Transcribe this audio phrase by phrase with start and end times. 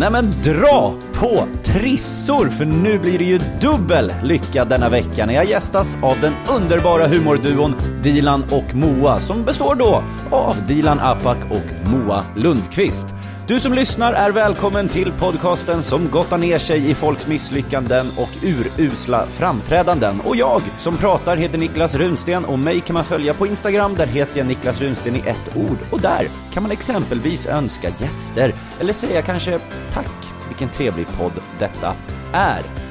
[0.00, 5.34] Nej men dra på trissor för nu blir det ju dubbel lycka denna vecka när
[5.34, 11.36] jag gästas av den underbara humorduon Dilan och Moa som består då av Dilan Apak
[11.50, 13.06] och Moa Lundqvist.
[13.50, 18.28] Du som lyssnar är välkommen till podcasten som gottar ner sig i folks misslyckanden och
[18.42, 20.20] urusla framträdanden.
[20.20, 24.06] Och jag som pratar heter Niklas Runsten och mig kan man följa på Instagram, där
[24.06, 25.78] heter jag Niklas Runsten i ett ord.
[25.90, 29.58] Och där kan man exempelvis önska gäster eller säga kanske
[29.92, 31.94] tack, vilken trevlig podd detta
[32.32, 32.89] är.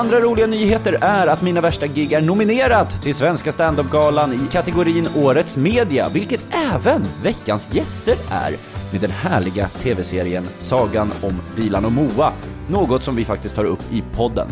[0.00, 5.08] Andra roliga nyheter är att Mina Värsta Gig är nominerat till Svenska standup-galan i kategorin
[5.16, 8.56] Årets Media, vilket även veckans gäster är
[8.92, 12.32] med den härliga tv-serien Sagan om Dilan och Moa,
[12.70, 14.48] något som vi faktiskt tar upp i podden.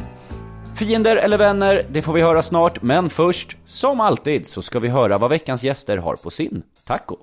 [0.75, 4.89] Fiender eller vänner, det får vi höra snart, men först, som alltid, så ska vi
[4.89, 7.17] höra vad veckans gäster har på sin taco.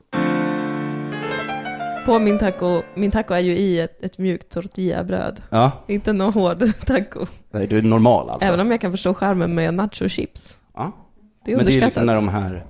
[2.05, 5.41] På min taco, min taco är ju i ett, ett mjukt tortillabröd.
[5.49, 7.25] Ja, Inte någon hård taco.
[7.51, 8.47] nej, du är normal alltså?
[8.47, 10.59] Även om jag kan förstå charmen med nachochips.
[10.75, 10.91] Ja.
[11.45, 11.87] Det är Men det är underskattat.
[11.87, 12.65] liksom när de här...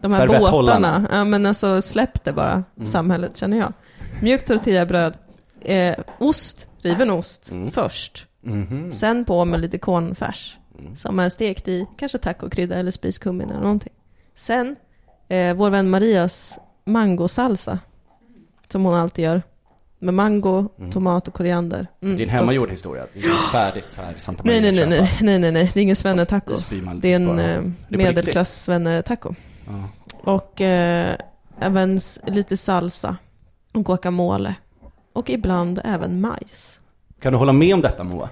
[0.00, 1.06] De här båtarna.
[1.12, 2.86] Ja men alltså släpp det bara, Mm.
[2.86, 3.72] samhället känner jag.
[4.22, 5.16] Mjukt tortillabröd.
[5.60, 7.70] Eh, ost, riven ost, Mm.
[7.70, 8.26] först.
[8.40, 8.92] Mhm.
[8.92, 10.58] Sen på med lite cornfärs.
[10.78, 10.96] Mm.
[10.96, 13.92] Som är stekt i kanske tacokrydda eller spiskummin eller någonting.
[14.34, 14.76] Sen
[15.28, 17.78] eh, vår vän Marias mangosalsa.
[18.68, 19.42] Som hon alltid gör.
[19.98, 21.86] Med mango, tomat och koriander.
[22.02, 22.40] Mm, Det är en gott.
[22.40, 23.06] hemmagjord historia.
[23.12, 25.70] Det är inte färdigt så här Santa Nej, Maria nej, nej, nej, nej, nej, nej,
[25.74, 26.54] det är ingen svennetaco.
[26.96, 29.34] Det är en eh, medelklass svennetaco.
[29.66, 29.88] Ja.
[30.32, 31.16] Och eh,
[31.60, 33.16] även lite salsa
[33.72, 34.54] och guacamole.
[35.12, 36.80] Och ibland även majs.
[37.20, 38.28] Kan du hålla med om detta Moa?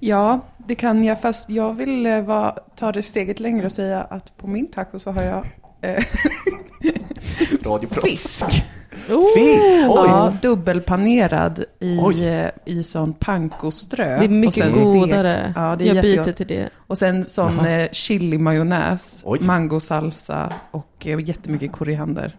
[0.00, 1.20] Ja, det kan jag.
[1.20, 4.98] Fast jag vill eh, vara, ta det steget längre och säga att på min taco
[4.98, 5.46] så har jag
[5.80, 6.04] eh,
[8.02, 8.44] fisk.
[9.10, 9.78] Oh, Fisk!
[9.88, 10.06] Oj!
[10.08, 12.50] Ja, dubbelpanerad i, Oj.
[12.64, 14.04] i sån pankoströ.
[14.18, 15.52] Det är Och mycket stek- godare.
[15.56, 16.70] Ja, det är jag byter till det.
[16.86, 17.68] Och sen sån Jaha.
[17.70, 22.36] eh, chili-majonnäs, mangosalsa och eh, jättemycket koriander.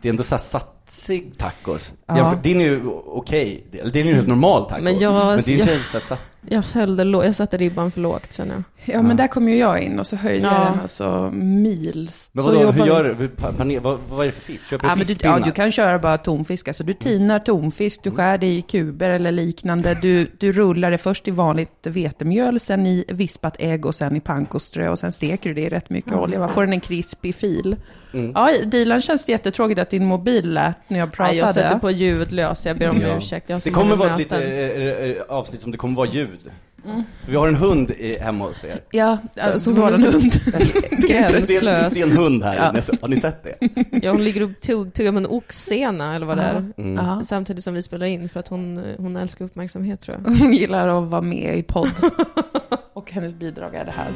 [0.00, 1.92] Det är ändå så här satsig tacos.
[2.06, 2.16] Ja.
[2.16, 4.82] Jämför, din är ju okej, Eller din är ju helt normal taco.
[4.82, 6.16] Men jag- Men din jag- känns så här, sa-
[6.48, 6.64] Jag,
[7.24, 8.62] jag satte ribban för lågt känner jag.
[8.86, 10.52] Ja, men där kommer ju jag in och så höjer Ja.
[10.64, 12.30] jag den alltså mils.
[12.32, 13.28] Men vadå, hur gör du?
[13.28, 14.64] Paner- Vad, vad är det för fisk?
[14.70, 15.38] Köper Ja, du men du, fiskpinnar?
[15.38, 16.68] ja, du kan köra bara tonfisk.
[16.68, 19.94] Alltså, du tinar tonfisk, du skär det i kuber eller liknande.
[20.02, 24.20] Du, du rullar det först i vanligt vetemjöl, sen i vispat ägg och sen i
[24.20, 26.38] pankoströ och sen steker du det i rätt mycket olja.
[26.38, 26.48] Va?
[26.48, 27.76] Får den en krispig fil.
[28.14, 28.32] Mm.
[28.34, 31.28] Ja, Dilan känns det jättetråkigt att din mobil lät när jag pratade.
[31.30, 33.16] Nej, jag sätter på ljudlös, jag ber om Ja.
[33.16, 33.46] ursäkt.
[33.64, 34.40] Det kommer vara ett möten.
[34.40, 36.33] lite eh, eh, avsnitt som det kommer vara ljud.
[36.44, 38.80] För vi har en hund i, hemma hos er.
[38.90, 40.32] Ja, Så alltså, hon var en så- hund.
[41.08, 41.94] Det är, Gränslös.
[41.94, 42.96] det är en hund här Ja.
[43.00, 43.54] har ni sett det?
[44.02, 46.72] Ja, hon ligger och tugg, tuggar med en oxsena eller vad det är.
[46.78, 47.24] Mm.
[47.24, 50.30] Samtidigt som vi spelar in för att hon, hon älskar uppmärksamhet tror jag.
[50.38, 51.90] Hon gillar att vara med i podd.
[52.94, 54.08] Och hennes bidrag är det här.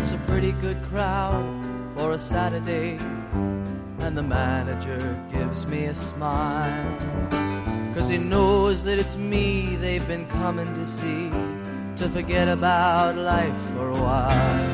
[0.00, 1.64] It's a pretty good crowd
[1.96, 2.98] for a Saturday,
[4.06, 7.47] and the manager gives me a smile.
[7.98, 11.30] Cause he knows that it's me they've been coming to see,
[11.96, 14.68] to forget about life for a while.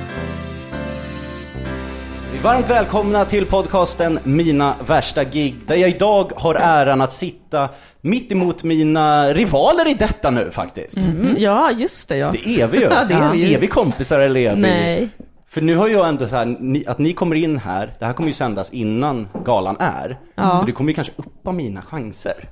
[2.43, 7.69] Varmt välkomna till podcasten Mina värsta gig, där jag idag har äran att sitta
[8.01, 10.97] mitt emot mina rivaler i detta nu faktiskt.
[10.97, 12.33] Mm, ja, just det ja.
[12.33, 12.85] Det är vi ju.
[12.91, 13.55] Ja, det är vi ju.
[13.55, 15.09] Är vi kompisar eller är vi Nej.
[15.55, 18.13] För nu har jag ändå så här, ni, att ni kommer in här, det här
[18.13, 20.19] kommer ju sändas innan galan är.
[20.35, 20.59] Ja.
[20.61, 22.49] Så det kommer ju kanske uppa mina chanser.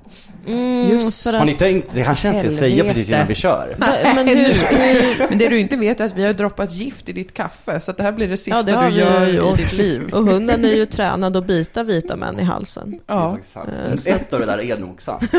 [0.91, 3.77] Just för Har ni tänkt, det kanske jag inte ska säga precis innan vi kör.
[4.15, 7.35] Men hur, Men det du inte vet är att vi har droppat gift i ditt
[7.35, 9.59] kaffe, så att det här blir det sista Ja, det du gör gjort.
[9.61, 10.11] i ditt liv.
[10.13, 12.91] och hunden är ju tränad att bita vita män i halsen.
[12.91, 13.39] Det är Ja.
[13.53, 13.69] sant.
[13.69, 15.23] Eh, Men Ett av det där är nog sant.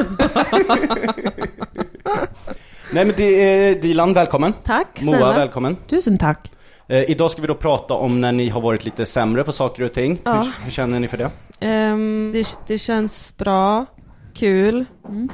[2.91, 4.53] Nej men det är Dilan, välkommen.
[4.63, 5.33] Tack Moa, snälla.
[5.33, 5.75] välkommen.
[5.87, 6.51] Tusen tack.
[6.87, 9.83] Eh, idag ska vi då prata om när ni har varit lite sämre på saker
[9.83, 10.19] och ting.
[10.23, 10.33] Ja.
[10.33, 11.29] Hur, hur känner ni för det?
[11.59, 13.85] Ehm, det, det känns bra,
[14.33, 14.85] kul.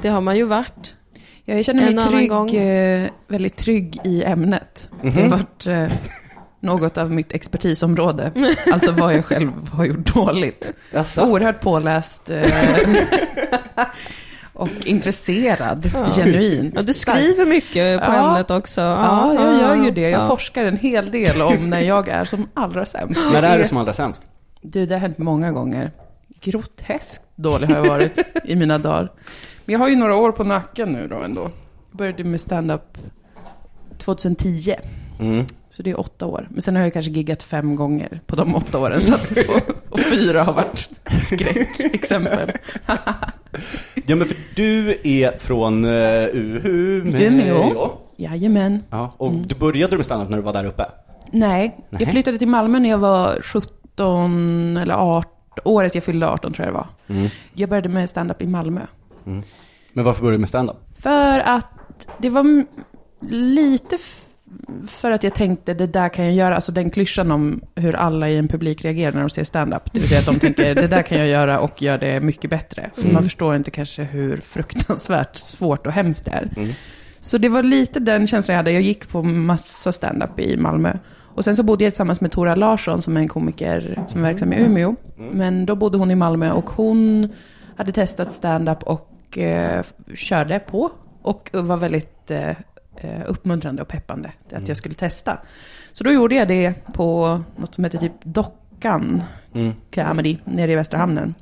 [0.02, 0.94] Det har man ju varit.
[1.44, 2.48] Jag känner mig annan gång.
[2.48, 4.90] trygg, eh, väldigt trygg i ämnet.
[5.02, 5.86] Det har varit eh,
[6.60, 8.32] något av mitt expertisområde.
[8.72, 10.70] Alltså vad jag själv har gjort dåligt.
[10.92, 11.22] Jaså?
[11.26, 12.42] Oerhört påläst eh,
[14.60, 16.74] och intresserad, genuint.
[16.76, 18.28] Ja, du skriver mycket på Ja.
[18.30, 18.80] ämnet också.
[18.80, 20.00] Ja, jag gör ju det.
[20.10, 20.26] Jag ja.
[20.26, 23.24] forskar en hel del om när jag är som allra sämst.
[23.32, 24.22] När är det som allra sämst?
[24.62, 25.90] Du, det har hänt många gånger.
[26.40, 29.12] Groteskt dålig har jag varit i mina dagar.
[29.64, 31.40] Men jag har ju några år på nacken nu då ändå.
[31.90, 32.98] Jag började med stand-up
[33.98, 34.74] 2010.
[35.20, 35.46] Mm.
[35.70, 36.48] Så det är åtta år.
[36.50, 39.02] Men sen har jag kanske giggat fem gånger på de åtta åren.
[39.02, 40.88] Så att, och, och fyra har varit
[41.22, 42.50] skräckexempel.
[44.06, 47.20] Ja men för du är från uh, Umeå.
[47.26, 47.90] Umeå.
[48.16, 48.82] Jajamän.
[48.90, 49.46] Ja, och Mm.
[49.46, 50.84] du började med standup när du var där uppe?
[51.32, 52.02] Nej, Nej.
[52.02, 55.30] jag flyttade till Malmö när jag var 17 eller 18.
[55.64, 57.16] Året jag fyllde 18 tror jag det var.
[57.18, 57.30] Mm.
[57.54, 58.80] Jag började med stand-up i Malmö.
[59.92, 60.76] Men varför började du med standup?
[60.98, 61.66] För att
[62.18, 62.64] det var
[63.30, 63.98] lite
[64.88, 68.28] för att jag tänkte det där kan jag göra, alltså den klyschan om hur alla
[68.28, 69.92] i en publik reagerar när de ser stand-up.
[69.92, 72.50] Det vill säga att de tänker det där kan jag göra och gör det mycket
[72.50, 72.90] bättre.
[72.94, 76.50] För man förstår inte kanske hur fruktansvärt svårt och hemskt det är.
[76.56, 76.72] Mm.
[77.20, 78.72] Så det var lite den känslan jag hade.
[78.72, 80.92] Jag gick på massa stand-up i Malmö.
[81.34, 84.28] Och sen så bodde jag tillsammans med Tora Larsson som är en komiker som är
[84.28, 84.96] verksam i Umeå.
[85.32, 87.28] Men då bodde hon i Malmö och hon
[87.76, 90.90] hade testat stand-up och eh, körde på.
[91.22, 92.50] Och var väldigt eh,
[93.26, 95.38] uppmuntrande och peppande att jag skulle testa.
[95.92, 99.22] Så då gjorde jag det på något som heter typ Dockan
[99.54, 99.72] Mm.
[99.94, 101.34] Comedy nere i Västra Hamnen.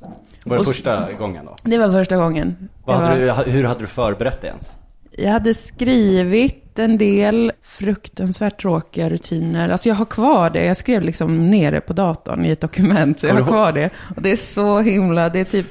[0.45, 1.55] Var det Och- första gången då?
[1.63, 2.69] Det var första gången.
[2.85, 4.71] Hade var- du, hur hade du förberett dig ens?
[5.11, 9.69] jag hade skrivit en del fruktansvärt tråkiga rutiner.
[9.69, 10.65] Alltså jag har kvar det.
[10.65, 13.19] Jag skrev liksom ner det på datorn i ett dokument.
[13.19, 13.89] Så jag har kvar det.
[14.15, 15.67] Och det är så himla, det är typ...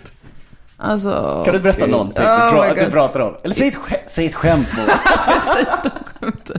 [0.80, 1.42] Alltså...
[1.44, 3.34] Kan du berätta någonting Oh du, my pra- du pratar om?
[3.44, 4.68] Eller säg ett, skä- säg ett skämt.
[5.22, 6.58] Ska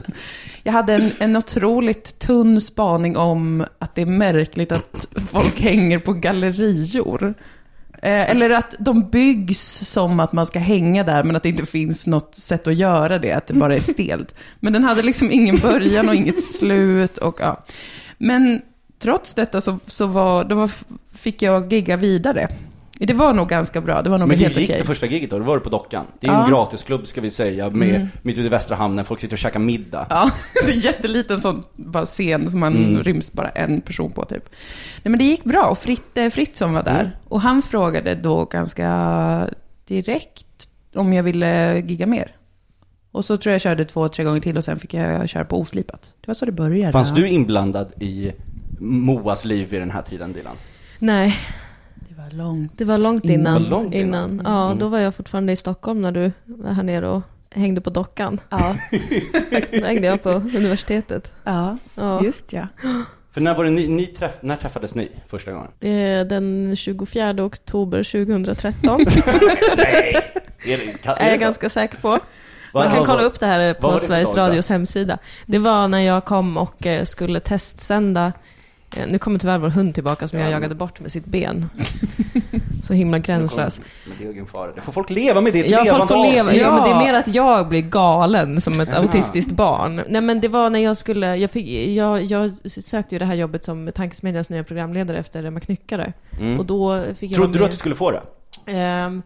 [0.62, 5.98] jag hade en, en otroligt tunn spaning om att det är märkligt att folk hänger
[5.98, 7.34] på gallerior.
[8.02, 11.66] Eh, eller att de byggs som att man ska hänga där, men att det inte
[11.66, 14.34] finns något sätt att göra det, att det bara är stelt.
[14.60, 17.18] Men den hade liksom ingen början och inget slut.
[17.18, 17.62] Och, ja.
[18.18, 18.62] Men
[18.98, 20.70] trots detta så, så var, då var,
[21.12, 22.48] fick jag gigga vidare.
[23.06, 24.80] Det var nog ganska bra, det var nog Men helt hur gick okej.
[24.80, 25.38] det första giget då?
[25.38, 26.06] Då var du på Dockan.
[26.20, 26.44] Det är ju Ja.
[26.44, 29.04] en gratisklubb ska vi säga, med, mitt ute i Västra Hamnen.
[29.04, 30.06] Folk sitter och käkar middag.
[30.10, 30.30] Ja,
[30.66, 33.02] det är en jätteliten sån bara scen som man Mm.
[33.02, 34.44] ryms bara en person på typ.
[35.02, 37.00] Nej men det gick bra och Fritt, eh, Fritzson var där.
[37.00, 37.10] Mm.
[37.28, 39.50] Och han frågade då ganska
[39.86, 42.36] direkt om jag ville gigga mer.
[43.12, 45.44] Och så tror jag jag körde två, tre gånger till och sen fick jag köra
[45.44, 46.02] på oslipat.
[46.20, 46.92] Det var så det började.
[46.92, 48.32] Fanns du inblandad i
[48.80, 50.56] Moas liv vid den här tiden, Dilan?
[50.98, 51.36] Nej, Det
[52.36, 52.72] var långt.
[52.78, 53.40] det var långt Innan.
[53.40, 53.62] innan.
[53.62, 54.30] Det var långt innan.
[54.30, 54.46] innan.
[54.46, 54.78] Ja, Mm.
[54.78, 58.40] då var jag fortfarande i Stockholm när du var här nere och hängde på dockan.
[58.50, 58.74] Ja,
[59.80, 61.32] Då hängde jag på universitetet.
[61.44, 62.24] ja, Ja.
[62.24, 62.66] just ja.
[63.32, 65.70] För när var det ni, ni träff, när träffades ni första gången?
[65.80, 69.00] Eh, Den 24 oktober 2013
[69.76, 70.16] Nej!
[70.66, 72.18] Är det, kan, är jag ganska säker på.
[72.74, 74.48] Man kan kolla upp det här på Sveriges dag då?
[74.50, 75.18] Radios hemsida.
[75.46, 78.32] Det var när jag kom och eh, skulle testsända.
[78.96, 80.52] Eh, Nu kommer tyvärr vår hund tillbaka som jag Ja.
[80.52, 81.70] jagade bort med sitt ben.
[82.82, 83.80] Så himla gränslös.
[84.08, 84.72] Men det är ingen fara.
[84.72, 86.40] Det får folk leva med, det är Ja, folk får leva.
[86.40, 86.60] avsnitt.
[86.62, 86.98] Ja, men det är Ja.
[86.98, 88.98] mer att jag blir galen som ett Ja.
[88.98, 90.02] autistiskt barn.
[90.08, 91.36] Nej, men det var när jag skulle...
[91.36, 95.60] Jag, fick, jag, jag sökte ju det här jobbet som Tankesmedjans nya programledare efter Emma
[95.60, 96.12] Knyckare.
[96.40, 96.58] Mm.
[96.58, 98.22] Och då fick jag Trodde du att du skulle få det?
[98.66, 99.22] Ehm,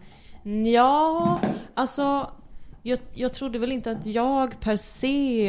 [0.74, 1.38] ja,
[1.74, 2.30] alltså...
[2.86, 5.48] Jag, jag trodde väl inte att jag per se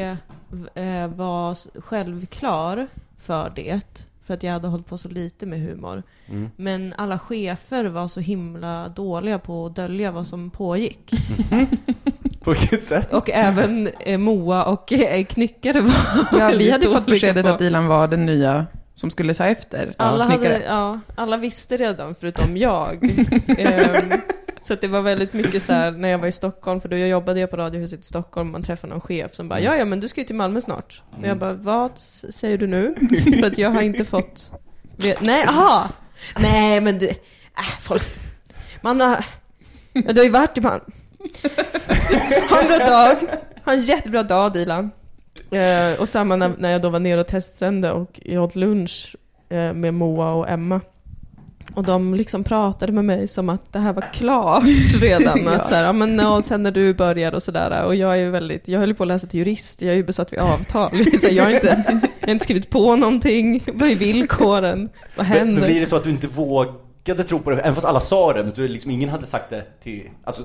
[0.75, 2.87] eh, var självklar
[3.25, 4.07] för det.
[4.23, 6.03] För att jag hade hållit på så lite med humor.
[6.29, 6.49] Mm.
[6.55, 11.11] Men alla chefer var så himla dåliga på att dölja vad som pågick.
[12.43, 13.13] På vilket sätt?
[13.13, 15.93] Och även eh, Moa och eh, Knyckare var
[16.39, 18.65] ja vi hade fått beskedet på- att Dilan var den nya
[18.95, 23.03] som skulle ta efter alla, hade, ja, alla visste redan förutom jag.
[23.57, 24.09] Ehm,
[24.61, 26.97] Så att det var väldigt mycket så här när jag var i Stockholm, för då
[26.97, 29.85] jag jobbade jag på Radiohuset i Stockholm, man träffade någon chef som bara ja ja
[29.85, 31.03] men du ska ju till Malmö snart.
[31.17, 31.91] Och jag bara vad
[32.29, 32.95] säger du nu?
[33.39, 34.51] för att jag har inte fått...
[35.19, 35.89] Nej, aha!
[36.39, 38.03] Nej men du, äh, folk...
[38.81, 39.25] Man har...
[39.93, 40.85] Ja, du har ju varit i Malmö.
[42.49, 43.15] Ha en bra dag.
[43.65, 44.91] Ha en jättebra dag Dilan.
[45.51, 49.15] Eh, och samma när, när jag då var nere och testsände och jag åt lunch
[49.49, 50.81] eh, med Moa och Emma.
[51.73, 54.63] Och de liksom pratade med mig som att det här var klart
[55.01, 55.43] redan.
[55.45, 55.51] Ja.
[55.51, 57.85] att så här, ja, men och sen när du börjar och sådär.
[57.85, 60.03] Och jag är ju väldigt, jag höll på att läsa till jurist, jag är ju
[60.03, 60.89] besatt vid avtal.
[61.21, 61.83] Så jag, har inte,
[62.19, 64.89] jag har inte skrivit på någonting, vad är villkoren?
[65.15, 65.61] Vad Men, händer?
[65.61, 68.33] men blir det så att du inte vågade tro på det, även fast alla sa
[68.33, 70.43] det, men du, liksom, ingen hade sagt det till, alltså,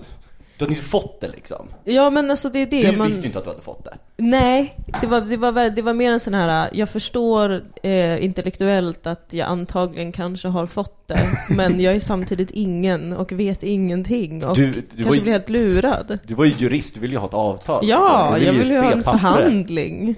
[0.60, 1.66] du hade inte fått det liksom.
[1.84, 2.90] Ja men alltså det är det.
[2.90, 3.06] Du man...
[3.06, 3.96] visste ju inte att du hade fått det.
[4.16, 9.06] Nej, det var, det, var, det var mer en sån här, jag förstår eh, intellektuellt
[9.06, 11.18] att jag antagligen kanske har fått det,
[11.56, 15.48] men jag är samtidigt ingen och vet ingenting och Du- du kanske ju- blir helt
[15.48, 16.18] lurad.
[16.26, 17.88] Du var ju jurist, du ville ju ha ett avtal.
[17.88, 19.20] Ja, jag vill ju ha en pappret.
[19.22, 20.14] förhandling.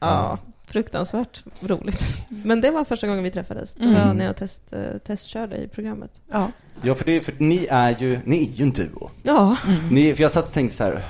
[0.00, 2.18] Ja, fruktansvärt roligt.
[2.28, 3.74] Men det var första gången vi träffades.
[3.74, 4.16] Det var Mm.
[4.16, 6.10] när jag test, eh, testkörde i programmet.
[6.32, 6.50] Ja.
[6.82, 9.10] Ja, för, det, för ni är ju, ni är ju en duo.
[9.22, 9.56] Ja.
[9.90, 11.02] Ni, för jag satt och tänkte så här,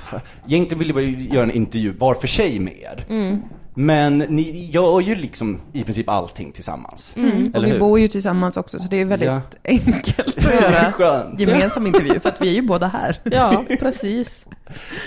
[0.47, 3.05] egentligen ville jag bara göra en intervju var för sig med er.
[3.09, 3.41] Mm.
[3.81, 7.13] Men ni gör ju liksom i princip allting tillsammans.
[7.17, 7.51] Mm.
[7.55, 7.79] Och vi hur?
[7.79, 9.41] bor ju tillsammans också, så det är väldigt Ja.
[9.63, 11.39] enkelt att göra skönt.
[11.39, 13.19] gemensam intervju, för att vi är ju båda här.
[13.31, 14.45] Ja, precis.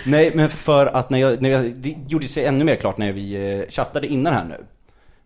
[0.07, 3.13] Nej, men för att när jag, när jag, det gjorde sig ännu mer klart när
[3.13, 4.65] vi eh, chattade innan här nu.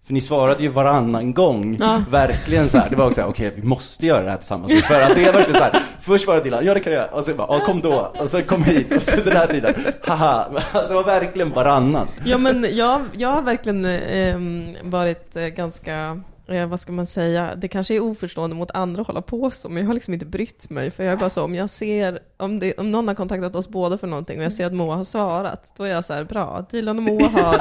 [0.07, 2.03] För ni svarade ju varannan gång, Ja.
[2.11, 2.91] verkligen så här.
[2.91, 4.83] Det var också okej vi måste göra det här tillsammans.
[4.85, 7.03] För att det var verkligen så här, först var det Dilan, ja det kan jag
[7.03, 7.11] göra.
[7.13, 8.13] Och sen bara, ja kom då.
[8.21, 9.75] Och sen kom hit, och så den här tiden,
[10.07, 10.47] haha.
[10.73, 12.09] Alltså det var verkligen varannan.
[12.25, 17.55] Ja men jag, jag har verkligen ehm, varit eh, ganska, eh, vad ska man säga,
[17.57, 20.27] det kanske är oförstående mot andra att hålla på så, men jag har liksom inte
[20.27, 20.91] brytt mig.
[20.91, 23.69] För jag är bara så, om jag ser, om, det, om någon har kontaktat oss
[23.69, 26.25] båda för någonting och jag ser att Moa har svarat, då är jag så här,
[26.25, 27.59] bra, Dilan och Moa har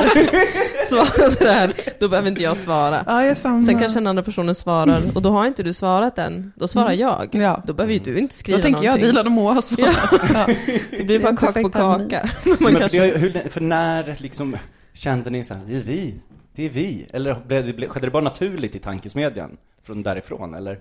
[0.90, 3.04] svarat det här, då behöver inte jag svara.
[3.08, 3.38] Ja, jag.
[3.38, 6.92] Sen kanske den andra personen svarar, och då har inte du svarat än, då svarar
[6.92, 7.30] jag.
[7.32, 7.64] Ja.
[7.66, 9.10] Då behöver ju du inte skriva Då tänker jag någonting.
[9.10, 10.30] Dilan och Moa har svarat.
[10.34, 10.46] Ja.
[10.92, 12.30] Det blir Det bara kaka på kaka.
[12.44, 13.00] Men för, kanske...
[13.00, 14.58] det, hur, för när liksom
[14.94, 16.16] kände ni så här, det är vi,
[16.56, 17.08] det är vi?
[17.14, 19.58] Eller blev skedde det bara naturligt i tankesmedjan?
[19.84, 20.80] Från därifrån eller?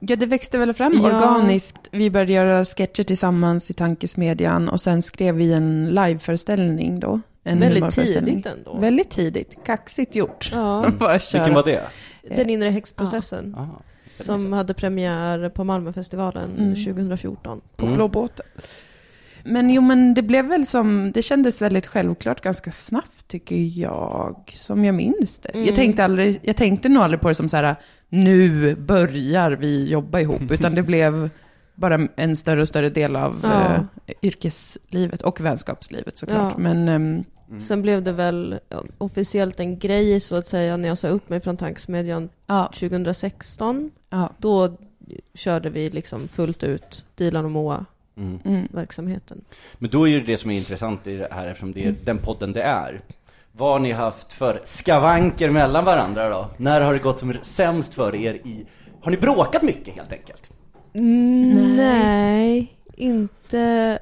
[0.00, 1.36] Ja, det växte väl fram Ja.
[1.36, 1.76] organiskt.
[1.90, 7.20] Vi började göra sketcher tillsammans i Tankesmedjan och sen skrev vi en liveföreställning då.
[7.44, 8.78] En Väldigt tidigt ändå.
[8.78, 9.64] Väldigt tidigt.
[9.64, 10.50] Kaxigt gjort.
[10.52, 10.82] Ja.
[11.32, 11.82] Vilken var det?
[12.36, 13.54] Den inre häxprocessen.
[13.58, 13.66] Ah.
[14.22, 16.74] Som hade premiär på Malmöfestivalen Mm.
[16.74, 17.60] 2014.
[17.76, 17.96] På Mm.
[17.96, 18.46] Blå båten.
[19.46, 24.52] Men jo, men det blev väl som, det kändes väldigt självklart ganska snabbt tycker jag,
[24.56, 25.48] som jag minns det.
[25.48, 25.66] Mm.
[25.66, 27.76] Jag, tänkte aldrig, jag tänkte nog aldrig på det som så här,
[28.08, 31.30] nu börjar vi jobba ihop, utan det blev
[31.74, 33.74] bara en större och större del av Ja.
[34.06, 36.52] eh, yrkeslivet och vänskapslivet såklart.
[36.56, 36.58] Ja.
[36.62, 37.24] Men ehm,
[37.60, 38.58] Sen blev det väl
[38.98, 43.90] officiellt en grej så att säga när jag sa upp mig från Tankesmedjan ja, 2016.
[44.10, 44.32] ja.
[44.38, 44.76] Då
[45.34, 47.95] körde vi liksom fullt ut Dilan och Moa-verksamheten.
[48.16, 48.68] Mm.
[49.78, 52.18] Men då är ju det som är intressant i det här eftersom det är den
[52.18, 53.00] podden det är.
[53.52, 56.50] Vad har ni haft för skavanker mellan varandra då?
[56.56, 58.66] När har det gått som sämst för er i...
[59.02, 60.50] Har ni bråkat mycket helt enkelt?
[60.94, 63.98] Mm, Nej, inte...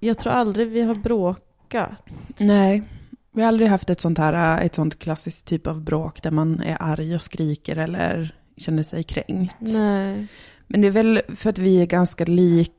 [0.00, 2.02] Jag tror aldrig vi har bråkat.
[2.38, 2.82] Nej,
[3.32, 6.60] vi har aldrig haft ett sånt här, ett sånt klassiskt typ av bråk där man
[6.60, 9.56] är arg och skriker eller känner sig kränkt.
[9.60, 10.26] Nej.
[10.66, 12.72] Men det är väl för att vi är ganska lika,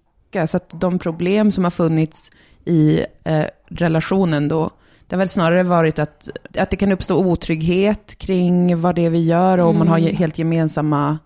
[0.46, 2.32] så att de problem som har funnits
[2.65, 4.70] i eh, relationen då,
[5.08, 9.10] det har väl snarare varit att, att det kan uppstå otrygghet kring vad det är
[9.10, 11.18] vi gör och man har ge- helt gemensamma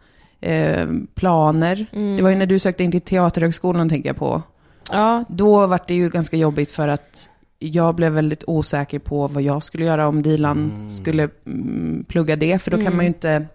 [0.41, 1.85] eh, planer.
[1.91, 2.17] Mm.
[2.17, 4.41] Det var ju när du sökte in till Teaterhögskolan, tänker jag på.
[4.91, 9.43] Ja, Då var det ju ganska jobbigt för att jag blev väldigt osäker på vad
[9.43, 12.59] jag skulle göra om Dilan skulle mm, plugga det.
[12.61, 12.95] För då kan Mm.
[12.95, 13.45] man ju inte,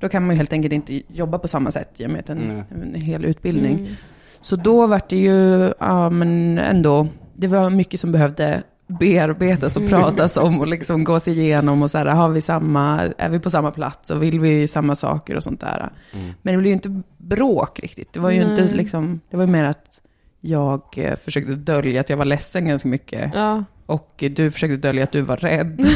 [0.00, 2.62] då kan man ju helt enkelt inte jobba på samma sätt i och med en,
[2.70, 3.74] en hel utbildning.
[3.78, 3.92] Mm.
[4.40, 9.88] Så då var det ju, ja men ändå, det var mycket som behövde bearbetas och
[9.88, 13.50] pratas om och liksom gås igenom och så här, har vi samma, är vi på
[13.50, 15.90] samma plats och vill vi samma saker och sånt där.
[16.12, 16.32] Mm.
[16.42, 18.12] Men det blev ju inte bråk riktigt.
[18.12, 18.74] Det var ju inte Nej.
[18.74, 20.00] liksom, det var ju mer att
[20.40, 23.34] jag eh, försökte dölja att jag var ledsen ganska mycket.
[23.34, 23.64] ja.
[23.88, 25.80] Och du försökte dölja att du var rädd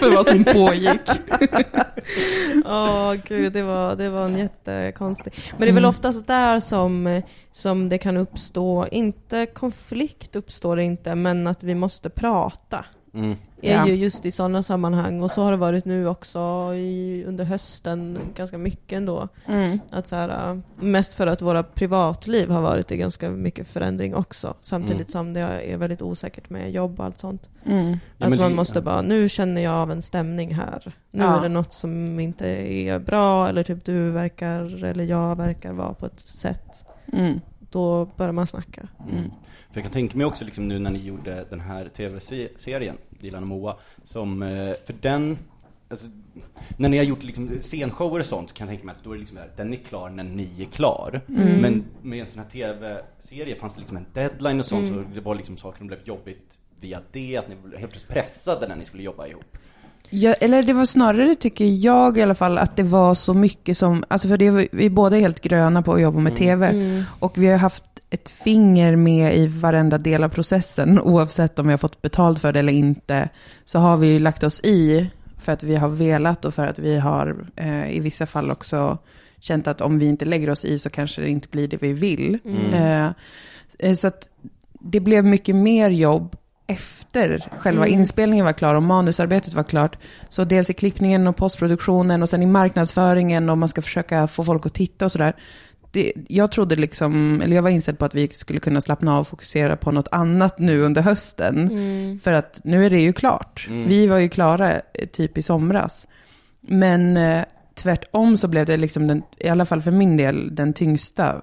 [0.00, 1.00] för vad som pågick.
[2.64, 5.32] Åh gud, det var, det var en jättekonstig...
[5.50, 5.88] Men det är väl Mm.
[5.88, 11.74] oftast där som, som det kan uppstå, inte konflikt uppstår det inte, men att vi
[11.74, 12.84] måste prata.
[13.14, 13.30] Mm.
[13.60, 13.86] är Ja.
[13.86, 15.22] ju just i sådana sammanhang.
[15.22, 16.40] Och så har det varit nu också
[16.74, 19.28] i, under hösten, ganska mycket ändå.
[19.46, 19.78] Mm.
[19.90, 24.14] Att så här, äh, mest för att våra privatliv har varit i ganska mycket förändring
[24.14, 24.54] också.
[24.60, 25.08] Samtidigt Mm.
[25.08, 27.48] som det är väldigt osäkert med jobb och allt sånt.
[27.66, 27.86] Mm.
[27.90, 27.94] Ja,
[28.26, 30.82] att men man det- måste bara, nu känner jag av en stämning här.
[31.10, 31.36] Nu Ja.
[31.38, 35.94] är det något som inte är bra, eller typ du verkar, eller jag verkar vara
[35.94, 36.84] på ett sätt.
[37.12, 37.40] Mm.
[37.70, 38.88] Då börjar man snacka.
[39.70, 43.42] För jag kan tänka mig också liksom nu när ni gjorde den här tv-serien, Dilan
[43.42, 45.38] och Moa, som, eh, för den,
[45.88, 46.06] alltså,
[46.76, 49.14] när ni har gjort liksom scenshower och sånt kan jag tänka mig att då är
[49.14, 51.20] det liksom där, den är klar när ni är klar.
[51.28, 51.60] Mm.
[51.60, 55.04] Men med en sån här tv-serie fanns det liksom en deadline och sånt, Mm.
[55.04, 58.12] så det var liksom saker som blev jobbigt via det, att ni blev helt plötsligt
[58.14, 59.58] pressade när ni skulle jobba ihop.
[60.14, 63.78] Ja, eller det var snarare, tycker jag i alla fall, att det var så mycket
[63.78, 64.04] som...
[64.08, 66.38] Alltså för det, vi är båda helt gröna på att jobba med Mm.
[66.38, 66.68] TV.
[66.68, 67.02] Mm.
[67.18, 71.72] Och vi har haft ett finger med i varenda del av processen, oavsett om vi
[71.72, 73.28] har fått betalt för det eller inte.
[73.64, 76.78] Så har vi ju lagt oss i för att vi har velat och för att
[76.78, 78.98] vi har eh, i vissa fall också
[79.40, 81.92] känt att om vi inte lägger oss i så kanske det inte blir det vi
[81.92, 82.38] vill.
[82.44, 82.72] Mm.
[82.74, 83.12] Eh,
[83.78, 84.28] eh, så att
[84.80, 88.00] det blev mycket mer jobb efter själva Mm.
[88.00, 89.98] inspelningen var klar och manusarbetet var klart.
[90.28, 94.44] Så dels i klippningen och postproduktionen och sen i marknadsföringen och man ska försöka få
[94.44, 95.36] folk att titta och sådär.
[95.90, 99.20] Det, jag trodde liksom, eller jag var inställd på att vi skulle kunna slappna av
[99.20, 101.68] och fokusera på något annat nu under hösten.
[101.70, 102.18] Mm.
[102.18, 103.66] För att nu är det ju klart.
[103.70, 103.88] Mm.
[103.88, 104.80] Vi var ju klara eh,
[105.12, 106.06] typ i somras.
[106.60, 107.44] Men eh,
[107.74, 111.42] tvärtom så blev det liksom, den, i alla fall för min del, den tyngsta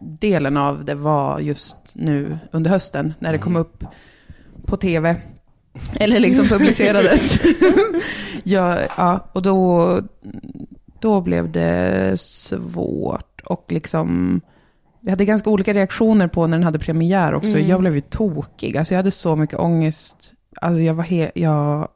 [0.00, 3.14] delen av det var just nu under hösten.
[3.18, 3.60] När det kom Mm.
[3.62, 3.84] upp
[4.66, 5.16] på tv.
[6.00, 7.40] Eller liksom publicerades.
[8.44, 10.00] ja, ja, och då,
[11.00, 13.40] då blev det svårt.
[13.44, 14.40] Och liksom,
[15.00, 17.56] vi hade ganska olika reaktioner på när den hade premiär också.
[17.56, 17.68] Mm.
[17.70, 18.76] Jag blev ju tokig.
[18.76, 20.32] Alltså jag hade så mycket ångest.
[20.56, 21.88] Alltså jag var helt, jag,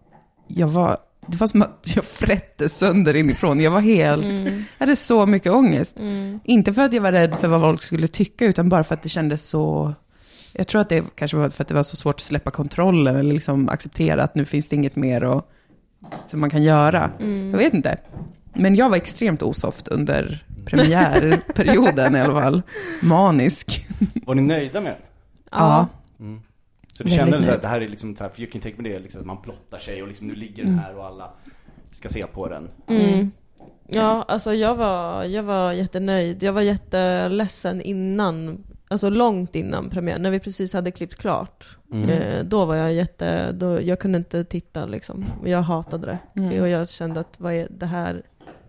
[0.49, 3.61] jag var, det var som att jag frätte sönder inifrån.
[3.61, 4.45] Jag var helt, Mm.
[4.45, 5.99] jag hade så mycket ångest.
[5.99, 6.41] Mm.
[6.45, 9.03] Inte för att jag var rädd för vad folk skulle tycka, utan bara för att
[9.03, 9.93] det kändes så...
[10.57, 13.17] Jag tror att det kanske var för att det var så svårt att släppa kontrollen,
[13.17, 15.51] eller liksom acceptera att nu finns det inget mer och,
[16.27, 17.11] som man kan göra.
[17.21, 17.51] Mm.
[17.51, 17.99] Jag vet inte.
[18.53, 22.63] Men jag var extremt osoft under premiärperioden i alla fall.
[23.03, 23.87] Manisk.
[24.27, 25.03] Var ni nöjda med den?
[25.51, 25.89] Ja.
[26.21, 26.41] Mm.
[26.93, 28.89] Så du kände att det här är liksom så här, för you can take me
[28.89, 31.31] det, liksom, att man blottar sig och liksom nu ligger den här och alla
[31.93, 32.69] ska se på den.
[32.89, 33.31] Mm.
[33.89, 36.43] Ja, alltså jag var, jag var jättenöjd.
[36.43, 41.77] Jag var jätteledsen innan, alltså långt innan premiären, när vi precis hade klippt klart.
[41.93, 42.11] Mm.
[42.11, 45.25] Eh, då var jag jätte, då, jag kunde inte titta liksom.
[45.45, 46.41] Jag hatade det.
[46.41, 46.63] Mm.
[46.63, 48.23] Och jag kände att vad är det här,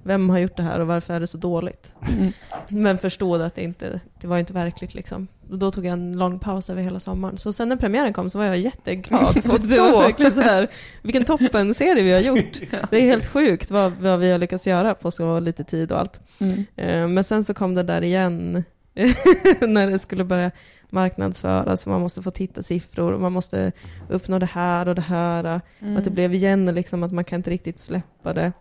[0.03, 1.95] vem har gjort det här och varför är det så dåligt?
[2.17, 2.31] Mm.
[2.67, 5.27] Men förstod att det inte, det var inte verkligt liksom.
[5.49, 7.37] Och då tog jag en lång paus över hela sommaren.
[7.37, 9.43] Så sen när premiären kom så var jag jätteglad.
[9.43, 10.67] För det var verkligen så här,
[11.01, 12.61] vilken toppen serie vi har gjort.
[12.89, 15.99] Det är helt sjukt vad, vad vi har lyckats göra på så lite tid och
[15.99, 16.19] allt.
[16.39, 16.65] Mm.
[16.75, 18.63] Eh, Men sen så kom det där igen
[19.67, 20.51] när det skulle börja
[20.89, 21.87] marknadsföras.
[21.87, 23.71] Man måste få titta siffror och man måste
[24.09, 25.61] uppnå det här och det här.
[25.79, 25.93] Mm.
[25.93, 28.51] Och att det blev igen liksom att man kan inte riktigt släppa det.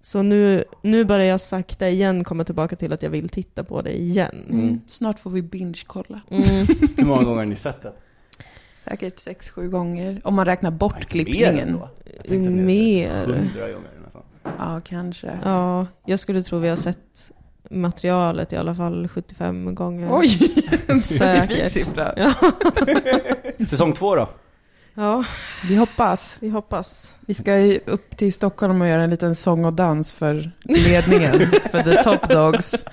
[0.00, 3.82] Så nu, nu börjar jag sakta igen komma tillbaka till att jag vill titta på
[3.82, 4.46] det igen.
[4.50, 4.80] Mm.
[4.86, 6.20] Snart får vi binge-kolla.
[6.30, 6.44] Mm.
[6.96, 7.92] Hur många gånger har ni sett det?
[8.84, 10.20] Säkert sex, sju gånger.
[10.24, 11.80] Om man räknar bort klippningen.
[12.66, 13.26] Mer.
[13.26, 14.22] Hundra gånger nästan.
[14.58, 15.38] Ja, kanske.
[15.44, 17.32] Ja, jag skulle tro vi har sett
[17.70, 20.08] materialet i alla fall 75 gånger.
[20.12, 20.28] Oj,
[20.88, 21.44] en Säkert.
[21.44, 22.12] specifik siffra.
[22.16, 22.32] Ja.
[23.66, 24.28] Säsong två då?
[24.94, 25.24] ja,
[25.68, 26.36] Vi hoppas.
[26.40, 27.14] vi hoppas.
[27.20, 31.32] Vi ska ju upp till Stockholm och göra en liten sång och dans för ledningen,
[31.70, 32.84] för The Top Dogs.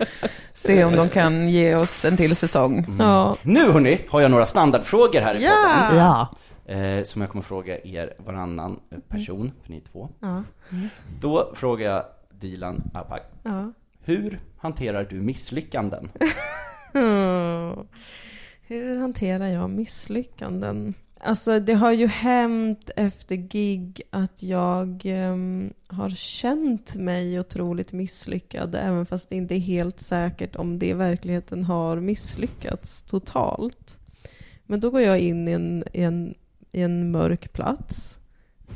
[0.54, 2.86] Se om de kan ge oss en till säsong.
[3.00, 3.36] Ja.
[3.42, 5.52] Nu hörni, har jag några standardfrågor här i Ja!
[5.90, 6.06] podden.
[6.06, 6.28] Ja.
[6.74, 10.10] Eh, som jag kommer fråga er varannan person, för ni två.
[10.20, 10.44] Ja.
[11.22, 12.04] Då frågar jag
[12.40, 13.22] Dilan Apak.
[13.44, 13.72] ja.
[14.08, 16.10] Hur hanterar du misslyckanden?
[18.68, 20.94] Hur hanterar jag misslyckanden?
[21.20, 28.76] Alltså det har ju hänt efter gig att jag ehm, har känt mig otroligt misslyckad
[28.76, 34.00] även fast det inte är helt säkert om det i verkligheten har misslyckats totalt.
[34.66, 36.36] Men då går jag in i en, i en,
[36.72, 38.20] i en mörk plats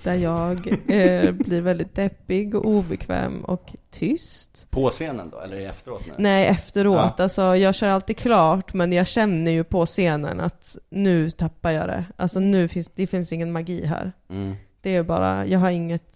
[0.04, 4.68] där jag eh, blir väldigt deppig och obekväm och tyst.
[4.70, 6.02] På scenen då, eller efteråt?
[6.08, 6.14] Nu?
[6.18, 7.14] Nej, efteråt.
[7.18, 7.24] Ja.
[7.24, 11.88] Alltså, jag kör alltid klart, men jag känner ju på scenen att nu tappar jag
[11.88, 12.06] det.
[12.18, 14.12] Alltså nu finns det finns ingen magi här.
[14.30, 14.56] Mm.
[14.82, 16.16] Det är bara, jag har inget...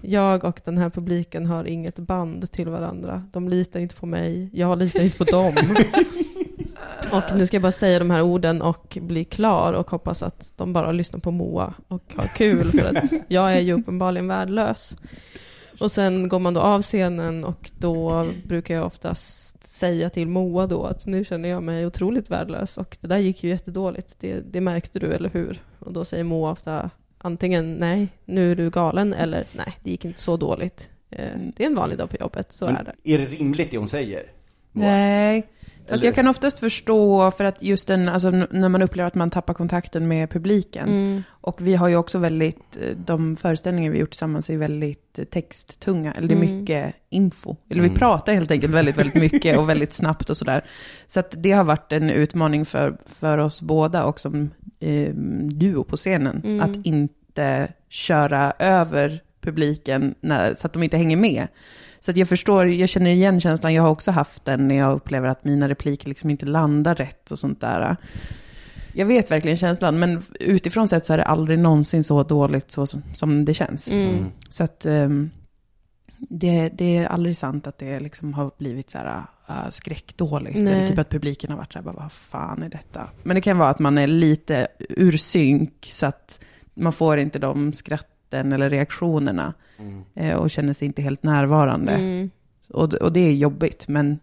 [0.00, 3.24] Jag och den här publiken har inget band till varandra.
[3.32, 5.52] De litar inte på mig, jag litar inte på dem.
[7.12, 10.52] Och nu ska jag bara säga de här orden och bli klar och hoppas att
[10.56, 14.96] de bara lyssnar på Moa och har kul för att jag är ju uppenbarligen värdelös.
[15.80, 20.66] Och sen går man då av scenen och då brukar jag oftast säga till Moa
[20.66, 24.40] då att nu känner jag mig otroligt värdelös och det där gick ju jättedåligt, det,
[24.52, 25.62] det märkte du eller hur?
[25.78, 30.04] Och då säger Moa ofta antingen nej, nu är du galen eller nej, det gick
[30.04, 30.90] inte så dåligt.
[31.10, 33.14] Eh, Det är en vanlig dag på jobbet, så är Men det.
[33.14, 34.22] är det rimligt det hon säger?
[34.72, 35.46] Nej.
[35.88, 39.30] Fast jag kan oftast förstå, för att just den, alltså när man upplever att man
[39.30, 40.88] tappar kontakten med publiken.
[40.88, 41.22] Mm.
[41.30, 45.24] Och vi har ju också väldigt, eh, de föreställningar vi gjort tillsammans är väldigt eh,
[45.24, 46.12] texttunga.
[46.12, 46.56] Eller det är Mm.
[46.58, 47.56] mycket info.
[47.70, 50.64] Eller vi pratar helt enkelt väldigt, väldigt mycket och väldigt snabbt och sådär.
[51.06, 55.84] Så att det har varit en utmaning för, för oss båda och som eh, duo
[55.84, 56.40] på scenen.
[56.44, 56.60] Mm.
[56.60, 61.48] Att inte köra över publiken när, så att de inte hänger med.
[62.00, 64.96] Så att jag förstår, jag känner igen känslan, jag har också haft den när jag
[64.96, 67.96] upplever att mina repliker liksom inte landar rätt och sånt där.
[68.92, 72.86] Jag vet verkligen känslan, men utifrån sett så är det aldrig någonsin så dåligt så
[72.86, 73.92] som, som det känns.
[73.92, 74.26] Mm.
[74.48, 75.30] Så att ehm,
[76.18, 80.58] det, det är aldrig sant att det liksom har blivit så här uh, skräckdåligt.
[80.58, 80.74] Nej.
[80.74, 83.06] Eller typ att publiken har varit så här, bara, vad fan är detta?
[83.22, 86.40] Men det kan vara att man är lite ur synk så att
[86.74, 87.72] man får inte de
[88.28, 89.54] skratten eller reaktionerna.
[90.14, 91.92] eh, Och känner sig inte helt närvarande.
[91.92, 92.30] Mm.
[92.68, 94.18] Och, och det är jobbigt, men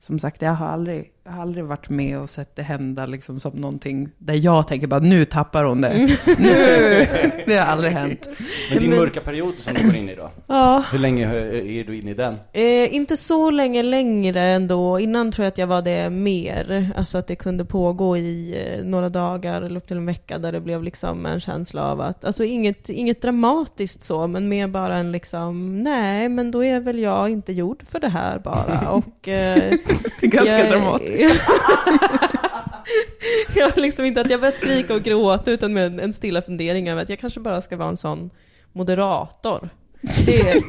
[0.00, 3.40] som sagt, jag har aldrig, jag har aldrig varit med och sett det hända liksom
[3.40, 6.16] som någonting där jag tänker bara nu tappar hon det.
[6.38, 7.06] Nu!
[7.46, 8.28] Det har aldrig hänt.
[8.70, 10.30] Men din mörka period som du går in i då?
[10.46, 12.34] Ja, Hur länge är du inne i den?
[12.52, 15.00] Eh, inte så länge längre ändå.
[15.00, 16.90] Innan tror jag att jag var det mer.
[16.96, 20.52] Alltså att det kunde pågå i eh, några dagar eller upp till en vecka där
[20.52, 24.96] det blev liksom en känsla av att, alltså inget, inget dramatiskt så, men mer bara
[24.96, 28.90] en liksom, nej men då är väl jag inte gjord för det här bara.
[28.90, 29.72] Och, eh,
[30.20, 31.19] Ganska jag- dramatiskt.
[33.54, 37.02] jag liksom inte att jag börjar skrika och gråta utan med en, stilla fundering över
[37.02, 38.30] att jag kanske bara ska vara en sån
[38.72, 39.68] moderator.
[40.26, 40.62] Det är,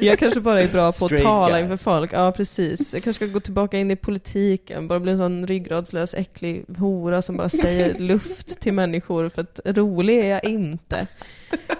[0.00, 1.62] jag kanske bara är bra på att tala guy.
[1.62, 2.12] inför folk.
[2.12, 2.94] Ja, precis.
[2.94, 7.22] Jag kanske ska gå tillbaka in i politiken, bara bli en sån ryggradslös, äcklig hora
[7.22, 11.06] som bara säger luft till människor, för att rolig är jag inte.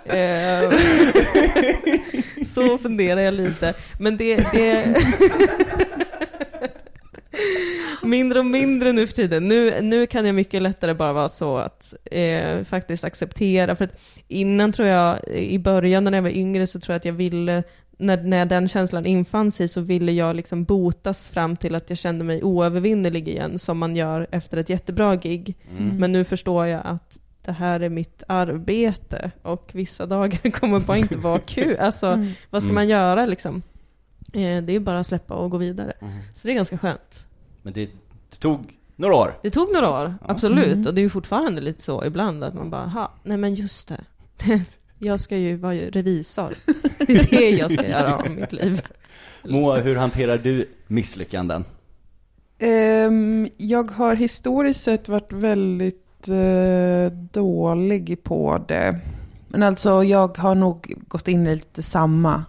[0.04, 0.70] Eh,
[2.46, 3.74] Så funderar jag lite.
[3.98, 4.36] Men det...
[4.52, 4.96] det
[8.02, 9.48] mindre och mindre nu för tiden.
[9.48, 13.76] Nu, nu kan jag mycket lättare bara vara så att eh, faktiskt acceptera.
[13.76, 17.04] För att innan tror jag, i början när jag var yngre så tror jag att
[17.04, 17.62] jag ville,
[17.98, 21.98] när, när den känslan infann sig så ville jag liksom botas fram till att jag
[21.98, 25.54] kände mig oövervinnerlig igen, som man gör efter ett jättebra gig.
[25.78, 25.96] Mm.
[25.96, 30.96] Men nu förstår jag att det här är mitt arbete och vissa dagar kommer bara
[30.98, 31.76] inte vara kul.
[31.76, 32.32] Alltså, Mm.
[32.50, 32.74] vad ska Mm.
[32.74, 33.62] man göra liksom?
[34.32, 35.92] Eh, det är bara att släppa och gå vidare.
[36.00, 36.12] Mm.
[36.34, 37.25] Så det är ganska skönt.
[37.66, 37.90] Men det
[38.38, 39.38] tog några år.
[39.42, 40.66] Det tog några år, absolut.
[40.66, 40.86] Mm.
[40.86, 43.88] Och det är ju fortfarande lite så ibland att man bara, ha, nej men just
[43.88, 44.04] det.
[44.98, 46.54] Jag ska ju vara revisor.
[47.06, 48.82] Det är det jag ska göra av mitt liv.
[49.44, 51.64] Moa, hur hanterar du misslyckanden?
[52.58, 59.00] Ehm, jag har historiskt sett varit väldigt eh, dålig på det.
[59.48, 62.44] Men alltså jag har nog gått in i lite samma.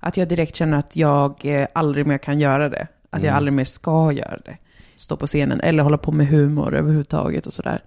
[0.00, 2.86] Att jag direkt känner att jag eh, aldrig mer kan göra det.
[3.12, 3.36] Att jag Mm.
[3.36, 4.56] aldrig mer ska göra det.
[4.96, 7.80] Stå på scenen eller hålla på med humor överhuvudtaget och sådär.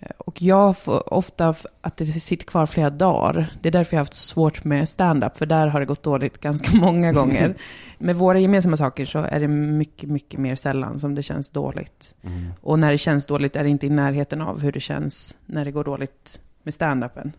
[0.00, 3.46] Eh, Och jag får ofta att det sitter kvar flera dagar.
[3.62, 6.40] Det är därför jag har haft svårt med stand-up, för där har det gått dåligt
[6.40, 7.54] ganska många gånger.
[7.98, 12.14] Med våra gemensamma saker så är det mycket, mycket mer sällan som det känns dåligt.
[12.60, 15.64] Och när det känns dåligt är det inte i närheten av hur det känns när
[15.64, 17.32] det går dåligt med stand-upen.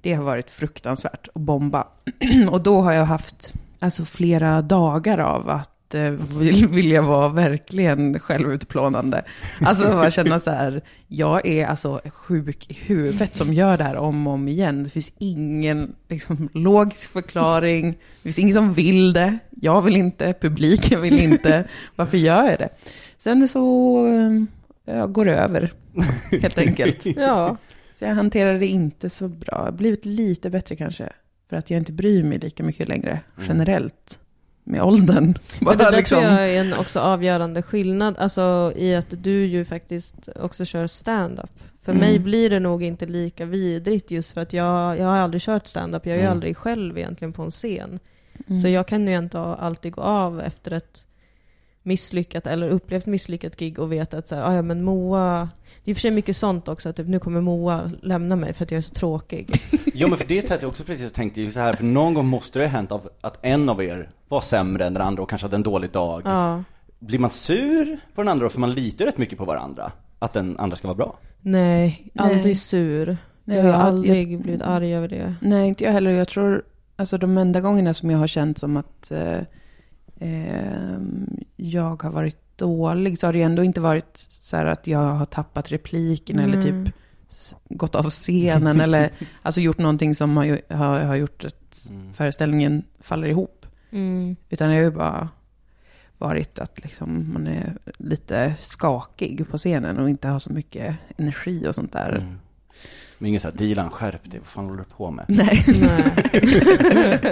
[0.00, 1.86] Det har varit fruktansvärt att bomba.
[2.50, 6.10] och då har jag haft alltså, flera dagar av att eh,
[6.70, 9.22] vill, jag vara verkligen självutplånande.
[9.60, 13.96] Alltså bara känna så här, jag är alltså sjuk i huvudet som gör det här
[13.96, 14.84] om och om igen.
[14.84, 19.38] Det finns ingen liksom, logisk förklaring, det finns ingen som vill det.
[19.50, 21.64] Jag vill inte, publiken vill inte.
[21.96, 22.68] Varför gör jag det?
[23.18, 25.72] Sen så eh, jag går det över,
[26.42, 27.06] helt enkelt.
[27.16, 27.56] Ja,
[27.94, 29.54] Så jag hanterar det inte så bra.
[29.58, 31.12] Jag har blivit lite bättre kanske.
[31.50, 34.18] För att jag inte bryr mig lika mycket längre, generellt.
[34.70, 35.24] Med åldern.
[35.60, 36.20] men det Bara där liksom.
[36.22, 40.86] tror jag är en också avgörande skillnad, alltså i att du ju faktiskt också kör
[40.86, 41.50] stand-up.
[41.82, 42.00] För Mm.
[42.00, 45.66] mig blir det nog inte lika vidrigt just för att jag, jag har aldrig kört
[45.66, 46.32] stand-up, jag är ju Mm.
[46.32, 47.98] aldrig själv egentligen på en scen.
[48.46, 48.58] Mm.
[48.58, 51.04] Så jag kan ju inte alltid gå av efter ett
[51.88, 55.48] misslyckat eller upplevt misslyckat gig och veta att så här, "Ah, ja men Moa,
[55.84, 58.36] det är i och för sig mycket sånt också, att typ, nu kommer Moa lämna
[58.36, 59.48] mig för att jag är så tråkig.
[59.94, 62.14] Ja men för det tänkte jag också precis och tänkte ju så här, för någon
[62.14, 65.22] gång måste det ha hänt av att en av er var sämre än den andra
[65.22, 66.22] och kanske hade en dålig dag.
[66.24, 66.62] ja.
[66.98, 68.50] blir man sur på den andra då?
[68.50, 69.92] För man litar rätt mycket på varandra.
[70.18, 71.18] Att den andra ska vara bra.
[71.40, 72.34] Nej, Nej.
[72.34, 73.16] aldrig sur.
[73.44, 75.34] Nej, jag har jag- aldrig blivit arg över det.
[75.40, 76.10] Nej, inte jag heller.
[76.10, 76.62] Jag tror,
[76.96, 79.38] alltså de enda gångerna som jag har känt som att eh,
[80.20, 80.98] eh,
[81.56, 84.98] jag har varit dålig, så har det ju ändå inte varit så här att jag
[84.98, 86.84] har tappat repliken eller Mm.
[86.84, 86.94] typ
[87.30, 89.10] s- gått av scenen eller
[89.42, 91.54] alltså gjort någonting som har, har, har gjort att
[91.90, 92.12] Mm.
[92.12, 93.66] föreställningen faller ihop.
[93.90, 94.36] Mm.
[94.48, 95.28] Utan det har ju bara
[96.18, 101.66] varit att liksom man är lite skakig på scenen och inte har så mycket energi
[101.68, 102.12] och sånt där.
[102.16, 102.38] Mm.
[103.18, 105.24] Men ingen såhär, Dilan skärp dig, vad fan håller du på med?
[105.28, 105.64] Nej.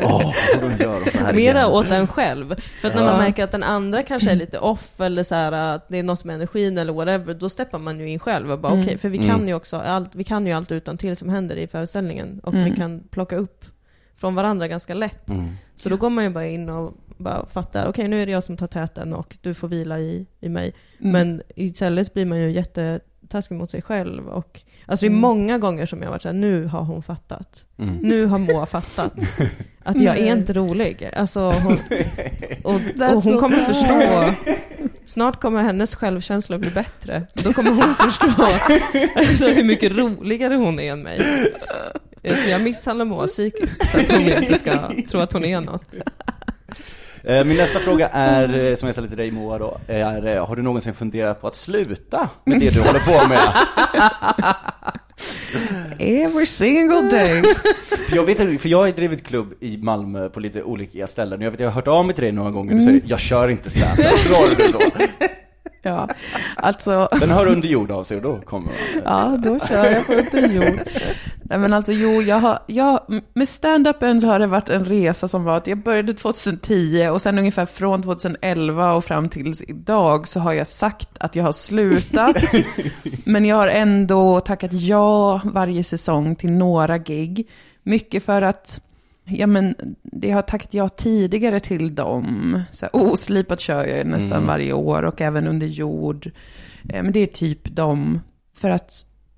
[0.02, 1.70] Åh, vad de gör så här Mera igen.
[1.70, 2.54] åt en själv.
[2.60, 5.52] För att när man märker att den andra kanske är lite off eller så här,
[5.52, 8.58] att det är något med energin eller whatever, då steppar man ju in själv och
[8.58, 8.84] bara Mm.
[8.84, 9.28] okej, för vi Mm.
[9.30, 12.54] kan ju också allt, vi kan ju allt utan till som händer i föreställningen och
[12.54, 12.64] Mm.
[12.64, 13.64] vi kan plocka upp
[14.16, 15.28] från varandra ganska lätt.
[15.30, 15.48] Mm.
[15.76, 18.44] Så då går man ju bara in och bara fattar, okej nu är det jag
[18.44, 20.74] som tar täten och du får vila i, i mig.
[21.00, 21.12] Mm.
[21.12, 25.20] Men istället blir man ju jättetaskig mot sig själv och Alltså det är Mm.
[25.20, 27.64] många gånger som jag har varit såhär, nu har hon fattat.
[27.78, 27.96] Mm.
[27.96, 29.12] Nu har Moa fattat.
[29.84, 31.10] Att jag är inte rolig.
[31.16, 31.78] Alltså hon,
[32.64, 32.74] och,
[33.14, 34.34] och hon kommer förstå.
[35.06, 37.26] Snart kommer hennes självkänsla bli bättre.
[37.34, 38.42] Då kommer hon förstå
[39.16, 41.20] alltså, hur mycket roligare hon är än mig.
[42.44, 45.94] Så jag misshandlar Moa psykiskt så att hon inte ska tro att hon är något.
[47.26, 50.46] Eh, Min nästa fråga är, eh, som jag ställer till dig Moa då, är eh,
[50.46, 53.38] har du någonsin funderat på att sluta med det du håller på med?
[56.26, 57.42] Every single day.
[58.12, 61.50] Jag, vet, för jag har drivit klubb i Malmö på lite olika ställen, och jag
[61.50, 63.70] vet jag har hört av mig till dig några gånger, du säger jag kör inte
[63.70, 64.80] stand-up, svarar du då?
[65.86, 66.08] Ja,
[66.56, 67.08] alltså.
[67.20, 68.72] Den hör under jord av sig och då kommer.
[69.04, 70.80] Ja, då kör jag på under jord.
[71.42, 73.00] Nej men alltså jo, jag har, jag,
[73.34, 77.22] med stand-upen så har det varit en resa som var att jag började 2010 och
[77.22, 81.52] sen ungefär från 2011 och fram tills idag så har jag sagt att jag har
[81.52, 82.36] slutat.
[83.24, 87.48] men jag har ändå tackat ja varje säsong till några gig.
[87.82, 88.80] Mycket för att,
[89.26, 92.62] ja men, det har tackat ja tidigare till dem.
[92.72, 94.46] Så här, oslipat kör jag nästan Mm.
[94.46, 96.30] varje år och även under jord.
[96.88, 98.20] Eh, Men det är typ dem.
[98.56, 98.92] För att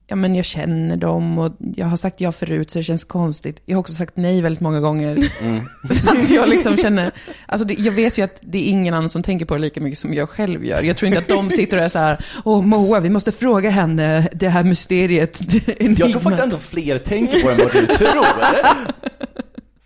[0.06, 3.62] ja, men jag känner dem och jag har sagt ja förut så det känns konstigt.
[3.64, 5.30] Jag har också sagt nej väldigt många gånger.
[5.40, 5.64] Mm.
[5.90, 7.10] Så att jag liksom känner,
[7.46, 9.80] alltså det, jag vet ju att det är ingen annan som tänker på det lika
[9.80, 10.82] mycket som jag själv gör.
[10.82, 13.70] Jag tror inte att de sitter och är så här, åh Moa, vi måste fråga
[13.70, 15.40] henne det här mysteriet.
[15.80, 18.26] Jag tror faktiskt ändå fler tänker på det än vad du tror.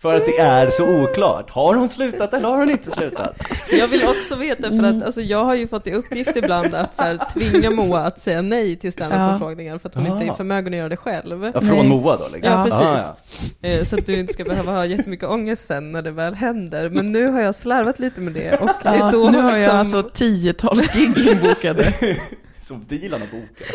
[0.03, 1.51] För att det är så oklart.
[1.51, 3.37] Har hon slutat eller har hon inte slutat?
[3.71, 6.97] Jag vill också veta, för att alltså, jag har ju fått i uppgift ibland att
[6.97, 10.73] så här, tvinga Moa att säga nej till standup-förfrågningar för att hon inte är förmögen
[10.73, 11.45] att göra det själv.
[11.55, 11.89] Ja, från Nej.
[11.89, 12.53] Moa då liksom?
[12.53, 12.81] Ja, precis.
[12.83, 13.17] Ah,
[13.61, 13.69] ja.
[13.69, 16.89] Eh, Så att du inte ska behöva ha jättemycket ångest sen när det väl händer.
[16.89, 19.79] Men nu har jag slarvat lite med det och Ja, då nu har jag liksom-
[19.79, 21.93] alltså tiotals gig inbokade.
[22.63, 23.67] Som Dilan har bokat.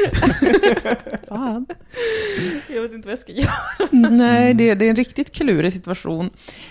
[1.28, 1.65] Fan.
[2.69, 3.52] Jag vet inte vad jag ska göra.
[3.91, 6.30] Nej, det, det är en riktigt klurig situation.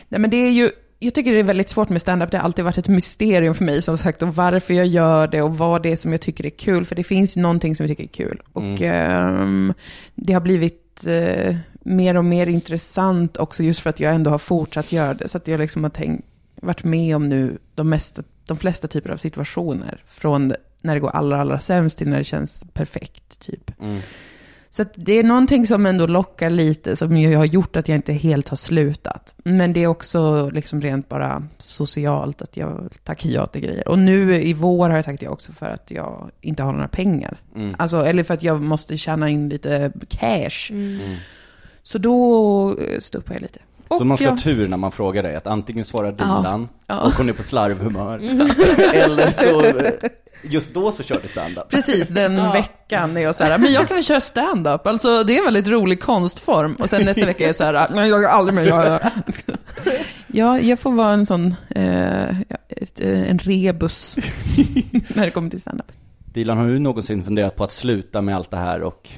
[0.08, 2.30] Nej, men det är ju, jag tycker det är väldigt svårt med stand-up.
[2.30, 5.42] Det har alltid varit ett mysterium för mig, som sagt, och varför jag gör det
[5.42, 6.84] och vad det är som jag tycker är kul.
[6.84, 8.42] För det finns någonting som jag tycker är kul.
[8.52, 9.74] Och ehm,
[10.14, 14.38] det har blivit eh, mer och mer intressant också, just för att jag ändå har
[14.38, 15.28] fortsatt göra det.
[15.28, 16.26] Så att jag liksom har tänkt,
[16.62, 20.02] varit med om nu de, mesta, de flesta typer av situationer.
[20.06, 23.80] Från när det går allra, allra sämst till när det känns perfekt, typ.
[23.80, 23.98] Mm.
[24.70, 27.96] Så att det är någonting som ändå lockar lite, som ju har gjort att jag
[27.96, 29.34] inte helt har slutat.
[29.44, 33.88] Men det är också liksom rent bara socialt, att jag tackar ja till grejer.
[33.88, 36.88] Och nu i vår har jag tackat ja också för att jag inte har några
[36.88, 37.36] pengar.
[37.56, 37.74] Mm.
[37.78, 40.70] Alltså, eller för att jag måste tjäna in lite cash.
[40.70, 41.16] Mm.
[41.82, 43.60] Så då eh, stuppar jag lite.
[43.98, 47.00] Så man ska ha jag- tur när man frågar dig, att antingen svarar Dilan Ja.
[47.06, 48.18] och hon är på slarvhumör,
[48.94, 49.62] eller så,
[50.42, 51.68] just då så kör du standup.
[51.70, 54.86] Precis, den veckan är jag så här, men jag kan köra stand-up.
[54.86, 56.74] Alltså det är en väldigt rolig konstform.
[56.74, 59.10] Och sen nästa vecka är jag så här, nej jag är aldrig med göra.
[60.26, 62.56] Ja, jag får vara en sån, eh, ja,
[62.96, 64.16] eh, en rebus
[65.08, 65.92] när det kommer till stand-up.
[66.24, 69.08] Dilan, har du någonsin funderat på att sluta med allt det här och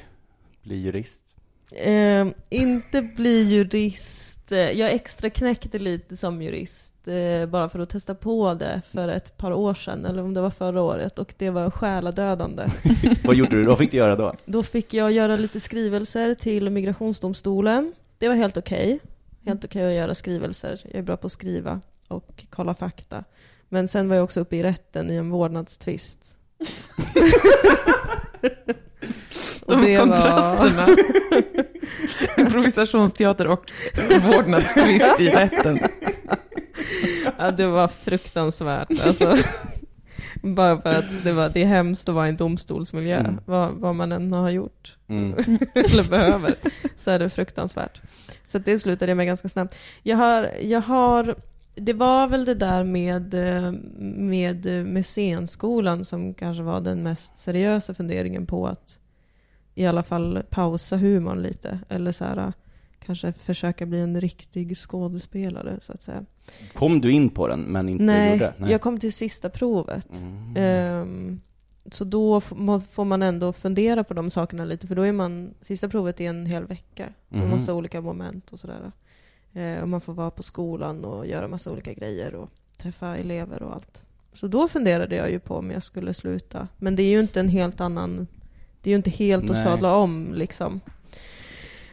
[0.63, 1.23] bli jurist?
[1.71, 4.51] Eh, inte bli jurist.
[4.51, 7.07] Eh, Jag extra knäckte lite som jurist.
[7.07, 10.05] Eh, bara för att testa på det för ett par år sedan.
[10.05, 11.19] Eller om det var förra året.
[11.19, 12.63] Och det var själadödande.
[13.25, 13.65] Vad gjorde du?
[13.65, 14.33] Vad fick du göra då?
[14.45, 17.93] Då fick jag göra lite skrivelser till migrationsdomstolen.
[18.17, 18.99] Det var helt okej.
[19.45, 20.81] Helt okej att göra skrivelser.
[20.83, 23.23] Jag är bra på att skriva och kolla fakta.
[23.69, 26.37] Men sen var jag också uppe i rätten i en vårdnadstvist.
[29.69, 30.87] Och De det var- kontrasterna.
[32.37, 33.71] Improvisationsteater och
[34.21, 35.79] vårdnadstvist i rätten.
[37.37, 39.05] Ja, det var fruktansvärt.
[39.05, 39.37] Alltså,
[40.41, 43.39] Bara för att det, var, det är hemskt att vara i en domstolsmiljö, Mm.
[43.45, 44.97] vad, vad man än har gjort.
[45.07, 45.33] Mm.
[45.73, 46.55] eller behöver,
[46.97, 48.01] så är det fruktansvärt.
[48.45, 49.75] Så det slutade jag med ganska snabbt.
[50.03, 51.35] Jag har, jag har,
[51.75, 53.33] det var väl det där med,
[54.17, 58.97] med, med scenskolan som kanske var den mest seriösa funderingen på att
[59.79, 61.79] i alla fall pausa humorn lite.
[61.89, 62.53] Eller så här,
[63.05, 66.25] kanske försöka bli en riktig skådespelare så att säga.
[66.73, 68.53] Kom du in på den men inte Nej, gjorde?
[68.71, 70.07] jag kom till sista provet.
[70.21, 70.53] Mm.
[70.57, 71.41] Ehm,
[71.91, 72.41] så då
[72.91, 76.29] får man ändå fundera på de sakerna lite, för då är man, sista provet är
[76.29, 77.09] en hel vecka.
[77.29, 77.49] Med Mhm.
[77.49, 78.91] massa olika moment och sådär.
[79.53, 83.63] Eh, och man får vara på skolan och göra massa olika grejer och träffa elever
[83.63, 84.03] och allt.
[84.33, 86.67] Så då funderade jag ju på om jag skulle sluta.
[86.77, 88.27] Men det är ju inte en helt annan,
[88.81, 89.63] det är ju inte helt att Nej.
[89.63, 90.79] sadla om liksom.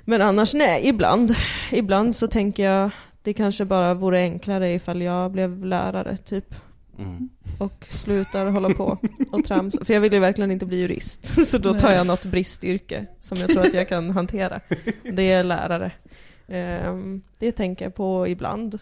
[0.05, 1.35] Men annars nej, ibland.
[1.73, 2.91] Ibland så tänker jag,
[3.23, 6.55] det kanske bara vore enklare ifall jag blev lärare typ
[6.99, 7.29] Mm.
[7.59, 8.99] och slutar hålla på
[9.33, 9.85] och tramsa.
[9.85, 11.47] För jag vill ju verkligen inte bli jurist.
[11.51, 14.61] Så då tar jag något bristyrke som jag tror att jag kan hantera.
[15.13, 15.93] Det är lärare.
[16.49, 18.79] Ehm, Det tänker jag på ibland.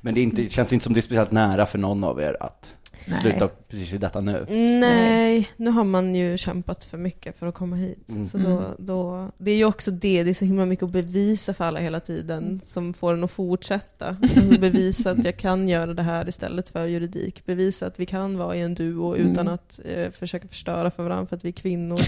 [0.00, 2.74] Men det inte, känns inte som det är speciellt nära för någon av er att
[3.08, 3.20] Nej.
[3.20, 4.46] sluta precis i detta nu.
[4.80, 8.08] Nej, nu har man ju kämpat för mycket för att komma hit.
[8.10, 8.26] Mm.
[8.26, 11.54] Så då, då, det är ju också det, det är så himla mycket att bevisa
[11.54, 14.16] för alla hela tiden som får en att fortsätta.
[14.36, 17.46] Alltså bevisa att jag kan göra det här istället för juridik.
[17.46, 19.54] Bevisa att vi kan vara i en duo utan Mm.
[19.54, 21.98] att eh, försöka förstöra för varandra för att vi är kvinnor.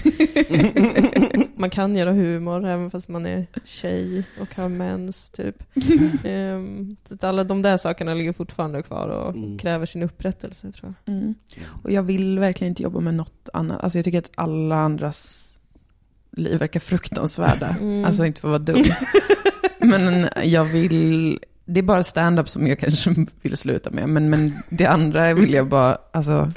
[1.59, 5.63] man kan göra humor även fast man är tjej och har mens typ.
[6.23, 9.57] Ehm, så att alla de där sakerna ligger fortfarande kvar och Mm.
[9.57, 10.88] kräver sin upprättelse tror jag.
[11.05, 11.35] Mm.
[11.83, 13.81] Och jag vill verkligen inte jobba med något annat.
[13.83, 15.49] Alltså jag tycker att alla andras
[16.31, 17.69] liv verkar fruktansvärda.
[17.79, 18.05] Mm.
[18.05, 18.85] Alltså inte för att vara dum.
[19.89, 24.09] Men jag vill, det är bara stand-up som jag kanske vill sluta med.
[24.09, 26.51] Men, men det andra vill jag bara, alltså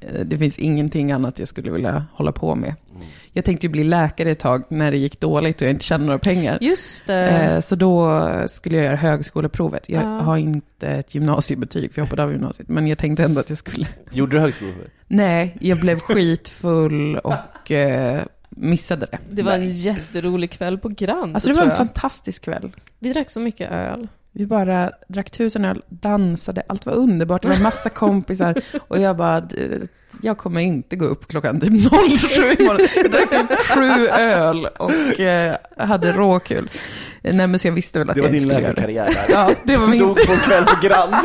[0.00, 2.74] eh, det finns ingenting annat jag skulle vilja hålla på med.
[2.90, 3.06] Mm.
[3.32, 6.06] Jag tänkte ju bli läkare ett tag när det gick dåligt och jag inte tjänade
[6.06, 6.58] några pengar.
[6.60, 7.28] Just det.
[7.28, 9.88] Eh, Så då skulle jag göra högskoleprovet.
[9.88, 10.06] Jag Ja.
[10.08, 12.68] har inte ett gymnasiebetyg, för jag hoppade av gymnasiet.
[12.68, 13.86] Men jag tänkte ändå att jag skulle...
[14.10, 14.90] Gjorde du högskoleprovet?
[15.06, 19.18] Nej, jag blev skitfull och eh, missade det.
[19.30, 22.72] Det var en jätterolig kväll på Grand, Alltså det var en fantastisk kväll.
[22.98, 24.08] Vi drack så mycket öl.
[24.32, 27.42] Vi bara drack tusen öl, dansade, allt var underbart.
[27.42, 28.54] Det var massa kompisar
[28.88, 29.56] och jag bara, d-
[30.22, 31.76] jag kommer inte gå upp klockan typ 07
[32.58, 32.86] imorgon.
[32.96, 36.70] Jag drack typ sju öl och eh, hade råkul.
[37.22, 38.86] Nej men så jag visste väl att Det var jag inte din skulle göra det.
[38.86, 39.26] läkarkarriär.
[39.28, 39.98] Ja, det var min.
[40.00, 41.14] Dog på kväll på Grand.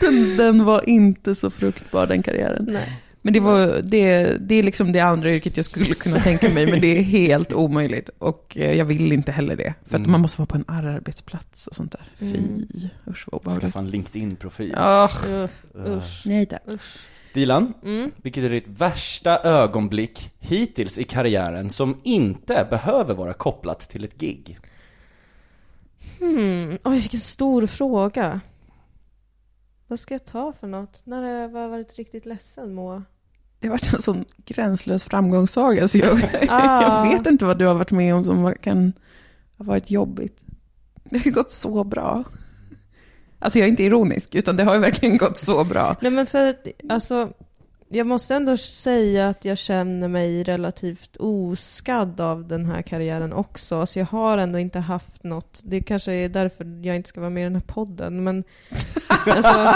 [0.00, 2.64] Den, den var inte så fruktbar den karriären.
[2.68, 2.99] Nej.
[3.22, 6.70] Men det, var, det, det är liksom det andra yrket jag skulle kunna tänka mig,
[6.70, 8.10] men det är helt omöjligt.
[8.18, 9.74] Och eh, jag vill inte heller det.
[9.86, 10.10] För att Mm.
[10.12, 12.02] man måste vara på en arbetsplats och sånt där.
[12.18, 12.66] Fy, Mm.
[13.08, 13.62] usch vad obehagligt.
[13.62, 14.74] Skaffa en LinkedIn-profil.
[14.78, 15.24] Usch,
[15.86, 16.62] usch, nej tack.
[16.68, 16.96] usch.
[17.34, 18.10] Dilan, Mm.
[18.16, 24.18] vilket är ditt värsta ögonblick hittills i karriären som inte behöver vara kopplat till ett
[24.20, 24.58] gig?
[26.18, 26.78] Hmm.
[26.84, 28.40] Oj, vilken stor fråga.
[29.90, 31.00] Vad ska jag ta för något?
[31.04, 33.04] När har jag varit riktigt ledsen, Moa?
[33.58, 37.04] Det har varit en sån gränslös framgångssaga, så jag, Ah.
[37.04, 38.92] jag vet inte vad du har varit med om som kan
[39.58, 40.40] ha varit jobbigt.
[41.04, 42.24] Det har ju gått så bra.
[43.38, 45.96] Alltså jag är inte ironisk, utan det har ju verkligen gått så bra.
[46.00, 47.32] Nej men för att, alltså,
[47.92, 53.86] jag måste ändå säga att jag känner mig relativt oskadd av den här karriären också.
[53.86, 57.30] Så jag har ändå inte haft något, det kanske är därför jag inte ska vara
[57.30, 58.44] med i den här podden, men
[59.26, 59.74] alltså,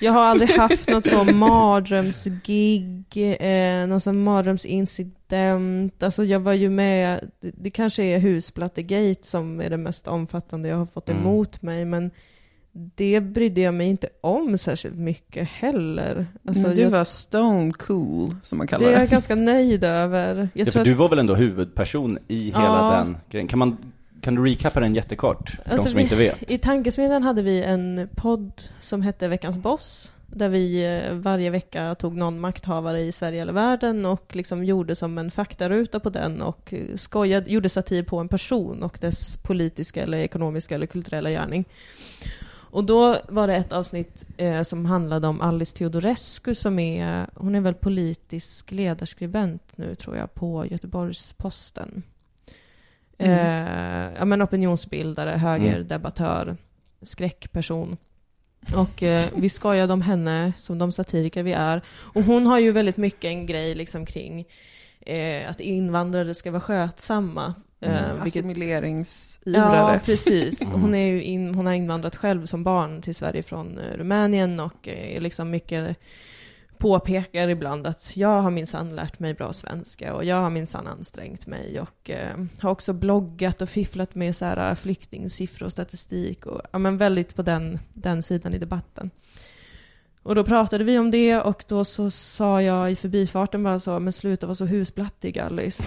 [0.00, 3.04] jag har aldrig haft något sån mardrömsgig,
[3.40, 6.02] eh, någon sån mardrömsincident.
[6.02, 10.68] Alltså jag var ju med, det, det kanske är Husplattegate som är det mest omfattande
[10.68, 11.22] jag har fått Mm.
[11.22, 12.10] emot mig, men
[12.94, 16.26] det brydde jag mig inte om särskilt mycket heller.
[16.48, 19.02] Alltså, Men du jag, var stone cool, som man kallar det är det.
[19.02, 20.36] jag ganska nöjd över.
[20.36, 22.94] Jag Ja, tror för att, du var väl ändå huvudperson i hela Ja.
[22.98, 23.48] den grejen?
[23.48, 23.76] Kan, man,
[24.20, 26.50] kan du recappa den jättekort, för Alltså, de som vi- inte vet?
[26.50, 30.12] I Tankesmedjan hade vi en podd som hette Veckans Boss.
[30.28, 34.96] Där vi eh, varje vecka tog någon makthavare i Sverige eller världen och liksom gjorde
[34.96, 39.36] som en faktaruta på den och eh, skojade, gjorde satir på en person och dess
[39.36, 41.64] politiska eller ekonomiska eller kulturella gärning.
[42.76, 47.54] Och då var det ett avsnitt eh, som handlade om Alice Teodorescu som är, hon
[47.54, 52.02] är väl politisk ledarskribent nu tror jag på Göteborgs-Posten.
[53.18, 56.56] Eh, ja men opinionsbildare, högerdebattör,
[57.02, 57.96] skräckperson.
[58.74, 61.82] Och eh, vi skojade om henne som de satiriker vi är.
[62.14, 64.46] Och hon har ju väldigt mycket en grej liksom kring
[65.00, 67.54] eh, att invandrare ska vara skötsamma.
[67.80, 69.92] Eh, vilket- Assimileringsivrare.
[69.92, 70.62] Ja, precis.
[70.62, 70.80] Mm.
[70.80, 74.60] Hon, är ju in, hon har invandrat själv som barn till Sverige från eh, Rumänien
[74.60, 75.96] och eh, är liksom mycket
[76.78, 81.46] påpekar ibland att jag har minsann lärt mig bra svenska och jag har minsann ansträngt
[81.46, 86.46] mig och eh, har också bloggat och fifflat med så här, eh, flyktingsiffror och statistik
[86.46, 89.10] och ja, men väldigt på den, den sidan i debatten.
[90.26, 93.98] Och då pratade vi om det och då så sa jag i förbifarten bara så,
[93.98, 95.82] men sluta vara så husblattig Alice.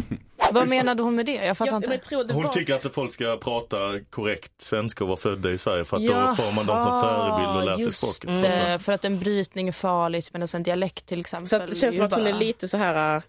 [0.52, 1.34] Vad menade hon med det?
[1.34, 1.88] Jag fattar inte.
[1.88, 2.52] men jag tror det Hon var...
[2.52, 3.76] tycker att folk ska prata
[4.10, 7.00] korrekt svenska och vara födda i Sverige för att Jaha, då får man dem som
[7.00, 8.30] förebild och lär sig språket.
[8.30, 8.78] Mm.
[8.78, 11.46] För att en brytning är farligt medan en dialekt till exempel.
[11.46, 13.22] Så att det känns som att hon är lite så här...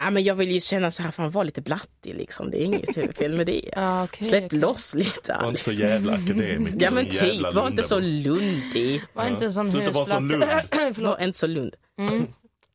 [0.00, 2.50] Ja, men jag vill ju känna så här, fan var lite blattig liksom.
[2.50, 3.62] Det är inget fel med det.
[3.76, 4.58] Ja, okej, Släpp okej.
[4.58, 6.78] loss lite Var inte så jävla akademiker.
[6.80, 9.02] Ja men typ, var inte så lundig.
[9.12, 10.90] Var inte en sån Sluta vara så husplatta.
[11.02, 11.74] Var inte så lund.
[11.98, 12.26] Mm.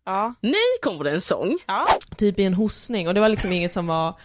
[0.05, 0.33] Ja.
[0.41, 1.57] Nu kommer det en sång.
[1.67, 1.87] ja.
[2.17, 3.07] typ i en hostning.
[3.07, 4.19] Och det var liksom inget som var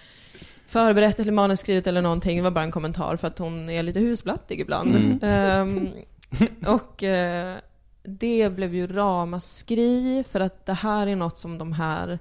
[0.66, 2.36] förberett eller manusskrivet eller någonting.
[2.36, 4.96] Det var bara en kommentar för att hon är lite husblattig ibland.
[4.96, 5.18] Mm.
[5.22, 5.88] Ehm,
[6.66, 7.56] och eh,
[8.02, 12.18] det blev ju ramaskri för att det här är något som de här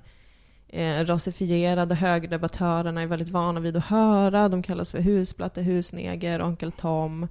[0.69, 4.49] eh, rasifierade högerdebattörerna är väldigt vana vid att höra.
[4.49, 7.27] De kallas för husplatte, husneger, onkel Tom.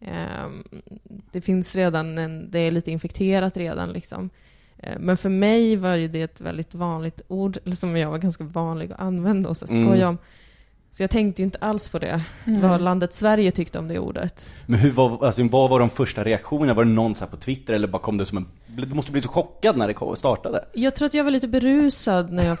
[0.00, 0.64] Ehm,
[1.32, 4.30] det finns redan en, det är lite infekterat redan liksom.
[4.78, 8.92] Eh, Men för mig var det ett väldigt vanligt ord, som jag var ganska vanlig
[8.92, 9.86] att använda och så Mm.
[9.86, 10.18] skoja om.
[10.94, 14.50] Så jag tänkte ju inte alls på det, vad landet Sverige tyckte om det ordet.
[14.66, 16.74] Men hur var, alltså, vad var de första reaktionerna?
[16.74, 18.46] Var det någon så här på Twitter eller bara kom det som en...
[18.66, 20.64] Du måste bli så chockad när det kom- startade.
[20.72, 22.58] Jag tror att jag var lite berusad när jag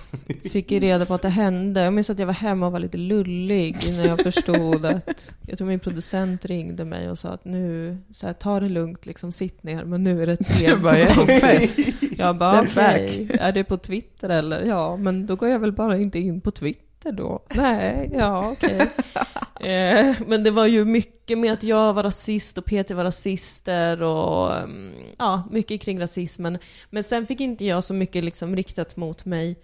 [0.52, 1.80] fick reda på att det hände.
[1.80, 5.34] Jag minns att jag var hemma och var lite lullig när jag förstod att...
[5.46, 9.06] Jag tror min producent ringde mig och sa att nu, så här, ta det lugnt,
[9.06, 11.78] liksom sitt ner, men nu är det ett Du brev bara, jag är på fest.
[12.18, 14.62] Jag bara, okej, är det på Twitter eller?
[14.62, 17.42] Ja, men då går jag väl bara inte in på Twitter då.
[17.54, 18.80] Nej, ja okej.
[19.60, 24.02] eh, men det var ju mycket med att jag var rasist och Peter var rasister
[24.02, 26.58] och mm, ja, mycket kring rasismen.
[26.90, 29.56] Men sen fick inte jag så mycket liksom riktat mot mig.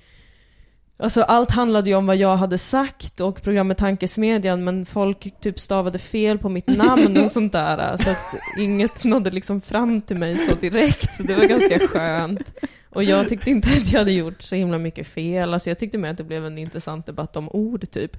[1.01, 5.61] Alltså allt handlade ju om vad jag hade sagt och programmet Tankesmedjan men folk typ
[5.61, 7.97] stavade fel på mitt namn och sånt där.
[7.97, 11.17] Så att inget nådde liksom fram till mig så direkt.
[11.17, 12.53] Så det var ganska skönt.
[12.91, 15.55] Och jag tyckte inte att jag hade gjort så himla mycket fel.
[15.55, 18.17] Alltså jag tyckte mer att det blev en intressant debatt om ord typ.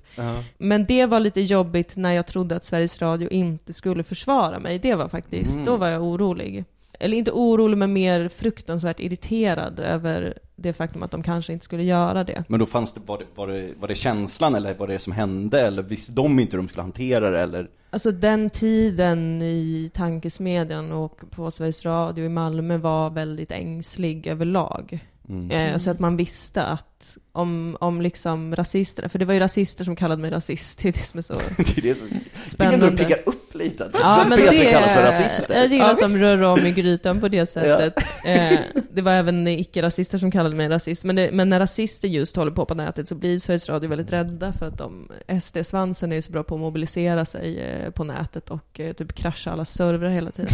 [0.57, 4.79] Men det var lite jobbigt när jag trodde att Sveriges Radio inte skulle försvara mig.
[4.79, 5.65] Det var faktiskt, Mm.
[5.65, 6.65] då var jag orolig.
[6.99, 11.83] Eller inte orolig, men mer fruktansvärt irriterad över det faktum att de kanske inte skulle
[11.83, 12.43] göra det.
[12.47, 15.13] Men då fanns det, var det, var det, var det känslan eller var det som
[15.13, 15.61] hände?
[15.61, 17.69] Eller visste de inte hur de skulle hantera det eller?
[17.89, 24.99] Alltså den tiden i tankesmedjan och på Sveriges Radio i Malmö var väldigt ängslig överlag.
[25.29, 25.51] Mm.
[25.51, 29.83] Eh, så att man visste att om, om liksom rasisterna, för det var ju rasister
[29.83, 32.23] som kallade mig rasist, det är det som är så det är det som, jag
[32.23, 32.85] tycker spännande.
[32.85, 33.85] ändå det piggar upp lite.
[33.85, 35.55] Att Ja, men Peter det, kallas för rasister.
[35.55, 37.93] jag gillar Ja, att de rör om i grytan på det sättet.
[38.25, 38.59] Eh,
[38.91, 41.03] det var även icke-rasister som kallade mig rasist.
[41.03, 44.13] Men, det, men när rasister just håller på på nätet så blir Sveriges Radio väldigt
[44.13, 45.09] rädda för att de,
[45.41, 49.13] SD-svansen är ju så bra på att mobilisera sig eh, på nätet och eh, typ
[49.13, 50.51] krascha alla servrar hela tiden.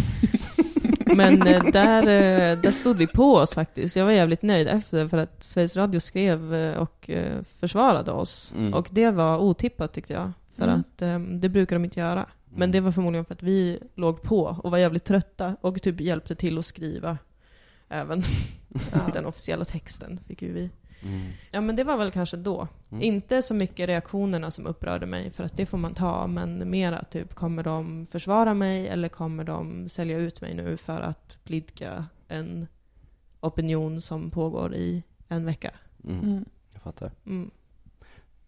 [1.15, 3.95] Men eh, där, eh, där stod vi på oss faktiskt.
[3.95, 7.09] Jag var jävligt nöjd efter för att Sveriges Radio skrev och
[7.59, 8.53] försvarade oss.
[8.57, 8.73] Mm.
[8.73, 10.31] Och det var otippat tyckte jag.
[10.57, 10.79] För Mm.
[10.79, 12.25] att det brukar de inte göra.
[12.57, 16.01] Men det var förmodligen för att vi låg på och var jävligt trötta och typ
[16.01, 17.17] hjälpte till att skriva
[17.89, 18.21] även
[19.13, 20.69] den officiella texten fick ju vi.
[21.03, 21.31] Mm.
[21.51, 22.67] Ja men det var väl kanske då.
[22.91, 23.03] Mm.
[23.03, 27.03] Inte så mycket reaktionerna som upprörde mig för att det får man ta men mera
[27.03, 32.05] typ kommer de försvara mig eller kommer de sälja ut mig nu för att blidka
[32.27, 32.67] en
[33.39, 35.71] opinion som pågår i en vecka.
[36.03, 36.19] Mm.
[36.19, 36.45] Mm.
[36.73, 37.11] Jag fattar.
[37.25, 37.51] Mm.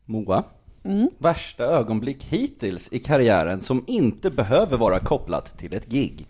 [0.05, 0.43] Moa,
[0.87, 1.09] Mm.
[1.17, 6.27] värsta ögonblick hittills i karriären som inte behöver vara kopplat till ett gig.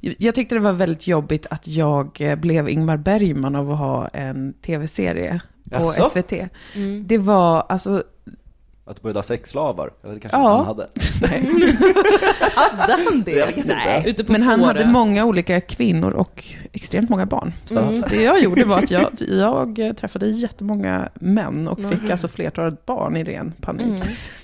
[0.00, 4.08] Jag tyckte det var väldigt jobbigt att jag eh, blev Ingmar Bergman av att ha
[4.08, 5.40] en tv-serie
[5.70, 6.08] på Jaså?
[6.08, 6.32] SVT.
[6.74, 7.06] Mm.
[7.06, 8.02] Det var, alltså,
[8.84, 9.90] Att du började ha sexslavar?
[10.04, 10.56] Eller det kanske Ja.
[10.56, 10.88] han hade?
[12.54, 13.30] Hade han det?
[13.32, 13.74] Jag vet inte.
[13.74, 14.14] Nej.
[14.26, 17.52] Men han hade många olika kvinnor och extremt många barn.
[17.64, 18.00] Så Mm.
[18.10, 23.16] det jag gjorde var att jag, jag träffade jättemånga män och fick alltså flertalet barn
[23.16, 23.86] i ren panik.
[23.86, 24.00] Mm.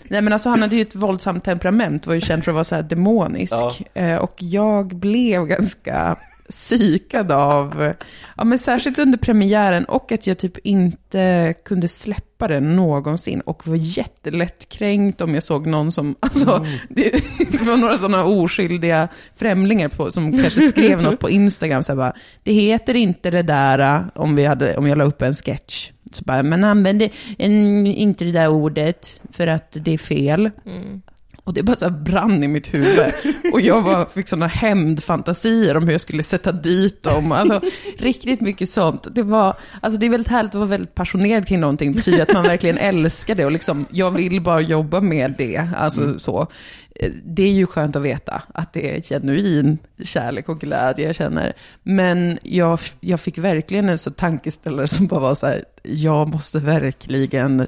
[0.08, 2.64] Nej men alltså han hade ju ett våldsamt temperament, var ju känd för att vara
[2.64, 3.52] så här demonisk.
[3.94, 4.02] Ja.
[4.02, 6.16] Eh, Och jag blev ganska
[6.50, 7.92] psykad av,
[8.36, 13.66] ja men särskilt under premiären och att jag typ inte kunde släppa det någonsin och
[13.66, 17.10] var jättelättkränkt om jag såg någon som, alltså det,
[17.50, 22.12] det var några sådana oskyldiga främlingar på, som kanske skrev något på Instagram så bara,
[22.42, 25.90] det heter inte det där eh, om, vi hade, om jag la upp en sketch.
[26.12, 30.50] Så bara, man använder en, inte det där ordet för att det är fel.
[30.66, 31.02] Mm.
[31.48, 33.12] Och det bara så brann i mitt huvud.
[33.52, 37.32] Och jag var, fick sådana hämndfantasier om hur jag skulle sätta dit dem.
[37.32, 37.60] Alltså,
[37.98, 39.06] riktigt mycket sånt.
[39.14, 41.92] Det, var, alltså, det är väldigt härligt att vara väldigt passionerad kring någonting.
[41.92, 43.44] Det betyder att man verkligen älskar det.
[43.44, 45.68] Och liksom, jag vill bara jobba med det.
[45.76, 46.46] Alltså, så.
[46.94, 51.14] Eh, Det är ju skönt att veta att det är genuin kärlek och glädje jag
[51.14, 51.52] känner.
[51.82, 56.58] Men jag, jag fick verkligen en så tankeställare som bara var så här, jag måste
[56.58, 57.66] verkligen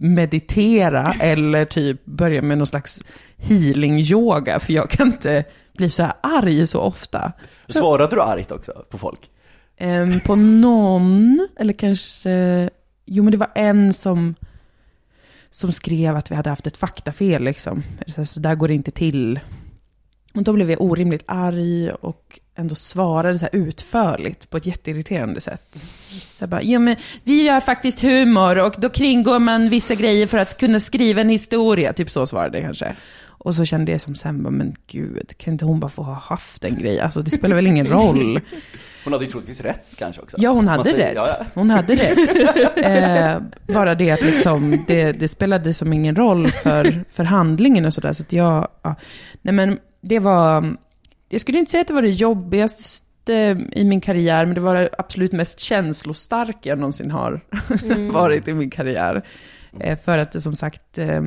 [0.00, 3.02] meditera eller typ börja med någon slags
[3.36, 5.44] healing-yoga, för jag kan inte
[5.76, 7.32] bli så här arg så ofta.
[7.68, 9.20] Svarade du argt också på folk?
[9.76, 12.70] Ehm, på någon, eller kanske,
[13.06, 14.34] jo men det var en som,
[15.50, 17.82] som skrev att vi hade haft ett faktafel liksom.
[18.26, 19.40] Så där går det inte till.
[20.34, 25.40] Och då blev jag orimligt arg och ändå svarade så här utförligt på ett jätteirriterande
[25.40, 25.82] sätt.
[26.34, 30.38] Så bara, ja men vi gör faktiskt humor och då kringgår man vissa grejer för
[30.38, 31.92] att kunna skriva en historia.
[31.92, 32.94] Typ så svarade jag kanske.
[33.26, 36.14] Och så kände jag som sen, bara, men gud, kan inte hon bara få ha
[36.14, 37.00] haft en grej?
[37.00, 38.40] Alltså det spelar väl ingen roll.
[39.04, 40.36] Hon hade ju troligtvis rätt kanske också.
[40.40, 41.12] Ja, hon hade säger- rätt.
[41.16, 41.46] Ja, ja.
[41.54, 42.76] Hon hade rätt.
[42.76, 43.42] Eh,
[43.74, 48.12] bara det att liksom, det, det spelade som ingen roll för, för handlingen och sådär.
[48.12, 48.94] Så att jag, ja.
[49.42, 50.76] Nej men det var,
[51.28, 54.74] jag skulle inte säga att det var det jobbigaste i min karriär, men det var
[54.74, 57.40] det absolut mest känslostarka jag någonsin har
[58.12, 59.24] varit i min karriär.
[59.80, 61.22] Eh, för att det som sagt eh,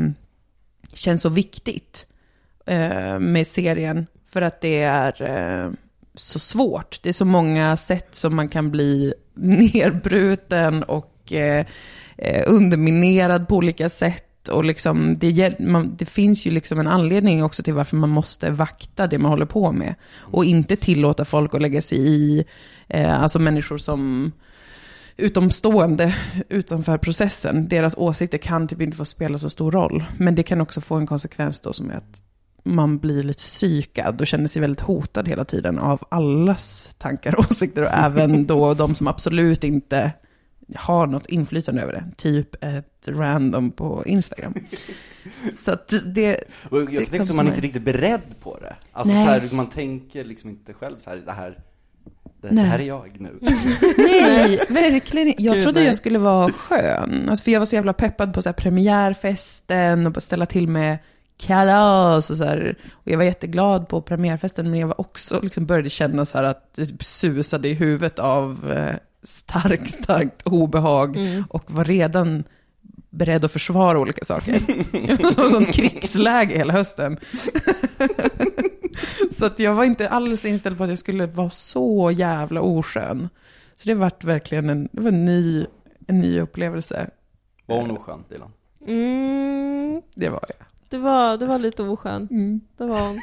[0.93, 2.07] känns så viktigt
[2.65, 4.07] eh, med serien.
[4.29, 5.71] För att det är eh,
[6.13, 6.99] så svårt.
[7.03, 11.65] Det är så många sätt som man kan bli nerbruten och eh,
[12.17, 14.25] eh, underminerad på olika sätt.
[14.49, 18.49] Och liksom, det, man, det finns ju liksom en anledning också till varför man måste
[18.49, 19.95] vakta det man håller på med.
[20.17, 22.45] Och inte tillåta folk att lägga sig i,
[22.87, 24.31] eh, alltså människor som
[25.17, 26.15] utomstående
[26.49, 27.67] utanför processen.
[27.67, 30.05] Deras åsikter kan typ inte få spela så stor roll.
[30.17, 32.21] Men det kan också få en konsekvens då som är att
[32.63, 37.45] man blir lite psykad och känner sig väldigt hotad hela tiden av allas tankar och
[37.51, 37.81] åsikter.
[37.81, 40.11] Och även då de som absolut inte
[40.75, 42.03] har något inflytande över det.
[42.17, 44.53] Typ ett random på Instagram.
[45.53, 46.43] Så att det...
[46.69, 48.75] Och jag det kom som man som inte riktigt beredd på det.
[48.91, 49.25] Alltså Nej.
[49.25, 51.59] så här, man tänker liksom inte själv så här, det här,
[52.41, 53.39] det, det här är jag nu.
[53.97, 55.33] Nej, verkligen.
[55.37, 55.87] Jag Gud, trodde nej.
[55.87, 57.29] jag skulle vara skön.
[57.29, 60.67] Alltså, för jag var så jävla peppad på så här premiärfesten och bara ställa till
[60.67, 60.97] med
[61.37, 62.75] kalas och så här.
[62.91, 66.43] Och jag var jätteglad på premiärfesten, men jag var också, liksom började känna så här
[66.43, 71.17] att det typ susade i huvudet av eh, starkt, starkt obehag.
[71.49, 72.43] Och var redan
[73.09, 74.61] beredd att försvara olika saker.
[75.07, 77.17] Jag var som sånt krigsläge hela hösten.
[79.37, 83.29] så att jag var inte alls inställd på att jag skulle vara så jävla oskön.
[83.75, 85.65] Så det vart verkligen en, det var en, ny,
[86.07, 87.09] en ny upplevelse.
[87.65, 88.51] Var hon oskön, Dilan?
[88.87, 90.67] Mm, Det var jag.
[90.91, 92.27] Det, var, det var lite oskön.
[92.31, 92.61] Mm.
[92.77, 93.19] Det var hon.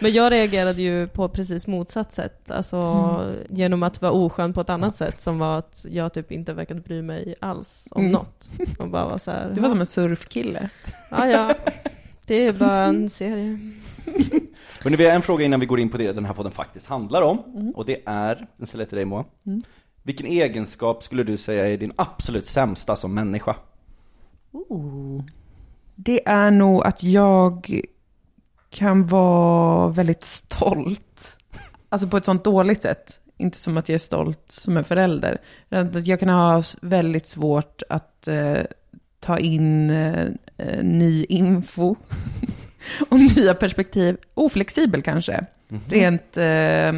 [0.00, 2.50] Men jag reagerade ju på precis motsatt sätt.
[2.50, 6.52] Alltså genom att vara oskön på ett annat sätt som var att jag typ inte
[6.52, 8.12] verkade bry mig alls om Mm.
[8.12, 8.50] något.
[8.78, 10.70] Och bara var så här, Du var som en surfkille.
[11.10, 11.54] ja ja,
[12.26, 13.58] det är bara en serie.
[14.84, 16.86] Men vi har en fråga innan vi går in på det den här podden faktiskt
[16.86, 17.72] handlar om.
[17.76, 19.24] Och det är, den ställer jag till dig Moa.
[19.46, 19.62] Mm.
[20.02, 23.56] Vilken egenskap skulle du säga är din absolut sämsta som människa?
[25.96, 27.80] Det är nog att jag
[28.70, 31.38] kan vara väldigt stolt.
[31.88, 33.20] Alltså på ett sånt dåligt sätt.
[33.36, 35.40] Inte som att jag är stolt som en förälder.
[36.04, 38.58] Jag kan ha väldigt svårt att eh,
[39.20, 40.26] ta in eh,
[40.56, 41.96] eh, ny info
[43.08, 44.16] och nya perspektiv.
[44.34, 45.46] Oflexibel kanske.
[45.88, 46.92] Rent, eh,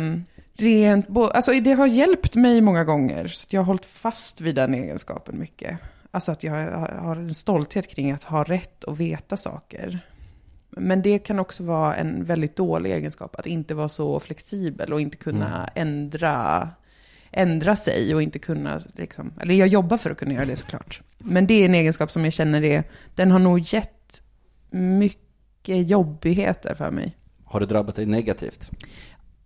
[0.57, 3.29] rent alltså det har hjälpt mig många gånger.
[3.29, 5.79] Så jag har hållit fast vid den egenskapen mycket.
[6.11, 10.01] Alltså att jag har- en stolthet kring att ha rätt och veta saker.
[10.71, 15.01] Men det kan också vara en väldigt dålig egenskap, att inte vara så flexibel och
[15.01, 16.69] inte kunna ändra,
[17.31, 21.01] ändra sig och inte kunna, liksom, eller jag jobbar för att kunna göra det såklart.
[21.19, 22.85] Men det är en egenskap som jag känner är,
[23.15, 24.23] den har nog gett
[24.71, 27.17] mycket jobbigheter för mig.
[27.45, 28.71] Har det drabbat dig negativt?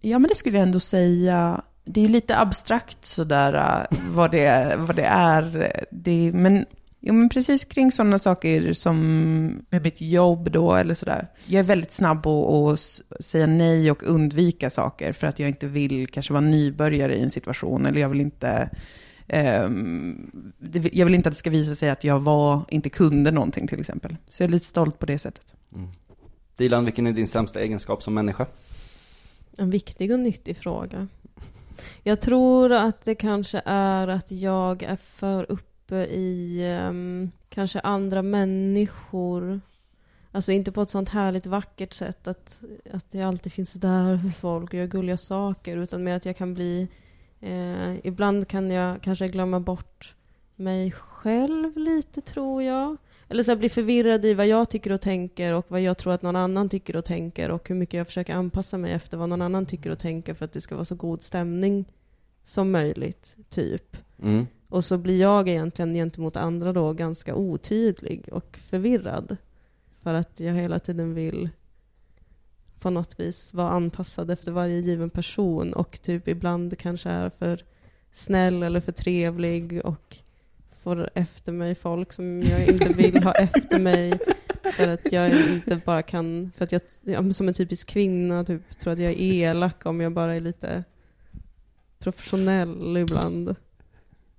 [0.00, 1.62] Ja, men det skulle jag ändå säga.
[1.84, 3.54] Det är ju lite abstrakt sådär
[3.90, 5.72] äh, vad det, vad det är.
[5.90, 6.66] Det, men,
[7.00, 8.96] jo, men precis kring sådana saker som
[9.70, 11.26] med mitt jobb då eller sådär.
[11.46, 15.48] Jag är väldigt snabb på att s- säga nej och undvika saker för att jag
[15.48, 18.70] inte vill kanske vara nybörjare i en situation eller jag vill inte
[20.58, 23.66] det- jag vill inte att det ska visa sig att jag var, inte kunde någonting
[23.68, 24.16] till exempel.
[24.28, 25.54] Så jag är lite stolt på det sättet.
[26.56, 28.46] Dilan, vilken är din sämsta egenskap som människa?
[29.58, 31.08] En viktig och nyttig fråga.
[32.02, 38.22] Jag tror att det kanske är att jag är för uppe i um, kanske andra
[38.22, 39.60] människor.
[40.32, 42.60] Alltså inte på ett sånt härligt vackert sätt att,
[42.92, 46.36] att jag alltid finns där för folk och gör gulliga saker utan mer att jag
[46.36, 46.88] kan bli
[47.40, 50.14] eh, Ibland kan jag kanske glömma bort
[50.56, 52.96] mig själv lite tror jag.
[53.32, 56.12] Eller så här, bli förvirrad i vad jag tycker och tänker och vad jag tror
[56.12, 59.28] att någon annan tycker och tänker och hur mycket jag försöker anpassa mig efter vad
[59.28, 61.84] någon annan tycker och tänker för att det ska vara så god stämning
[62.44, 63.96] som möjligt, typ.
[64.22, 64.46] Mm.
[64.68, 69.36] Och så blir jag egentligen gentemot andra då ganska otydlig och förvirrad.
[70.02, 71.50] För att jag hela tiden vill
[72.80, 77.64] på något vis vara anpassad efter varje given person och typ ibland kanske är för
[78.10, 80.21] snäll eller för trevlig och
[80.82, 84.18] får efter mig folk som jag inte vill ha efter mig.
[84.76, 86.72] För att jag inte bara kan, för att
[87.02, 90.40] jag som en typisk kvinna typ tror att jag är elak om jag bara är
[90.40, 90.84] lite
[91.98, 93.56] professionell ibland.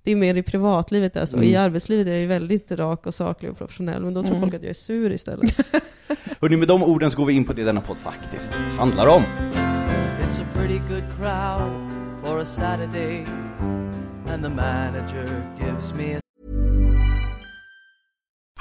[0.02, 1.36] Det är mer i privatlivet alltså.
[1.36, 1.48] Mm.
[1.48, 4.40] I arbetslivet är jag ju väldigt rak och saklig och professionell, men då tror Mm.
[4.40, 5.56] folk att jag är sur istället.
[6.40, 9.22] Hörrni, med de orden så går vi in på det denna podd faktiskt handlar om.
[10.22, 11.92] It's a pretty good crowd
[12.24, 13.24] for a Saturday,
[14.32, 16.20] and the manager gives me a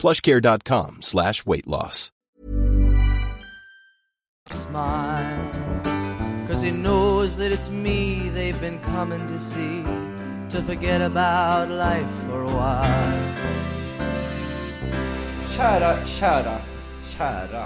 [0.00, 2.10] plushcare.com slash weight loss.
[4.50, 5.38] smile.
[6.48, 9.82] Cause he knows that it's me they've been coming to see,
[10.48, 13.34] to forget about life for a while.
[15.56, 16.56] Kära, kära,
[17.18, 17.64] kära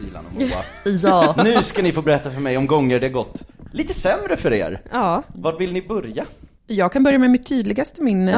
[0.00, 0.64] Dilan och Moa.
[1.02, 1.34] Ja.
[1.44, 3.42] Nu ska ni få berätta för mig om gånger det gått
[3.72, 4.80] lite sämre för er.
[4.92, 6.24] Ja, Vart vill ni börja?
[6.66, 8.30] Jag kan börja med mitt tydligaste minne.